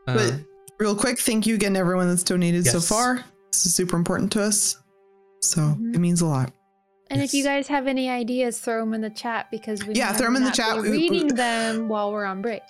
[0.07, 0.35] Uh, But
[0.79, 3.25] real quick, thank you again, everyone that's donated so far.
[3.53, 4.79] This is super important to us.
[5.41, 5.95] So Mhm.
[5.95, 6.53] it means a lot.
[7.11, 10.07] And if you guys have any ideas, throw them in the chat because we Yeah,
[10.09, 10.77] might throw 'em in the chat.
[10.77, 12.63] We- we- reading them while we're on break.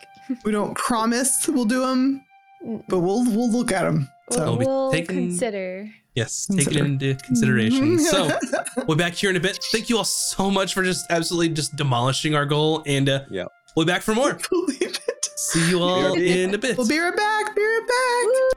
[0.44, 2.24] We don't promise we'll do them,
[2.88, 4.08] but we'll we'll look at them.
[4.30, 5.88] We'll, So I'll be we'll taking- consider.
[6.14, 7.98] Yes, take it into consideration.
[7.98, 8.30] So
[8.86, 9.58] we'll be back here in a bit.
[9.72, 13.48] Thank you all so much for just absolutely just demolishing our goal, and uh, Yep.
[13.74, 14.38] we'll be back for more.
[14.50, 15.28] Believe it.
[15.36, 16.78] See you all in a bit.
[16.78, 17.56] We'll be right back.
[17.56, 18.53] Be right back.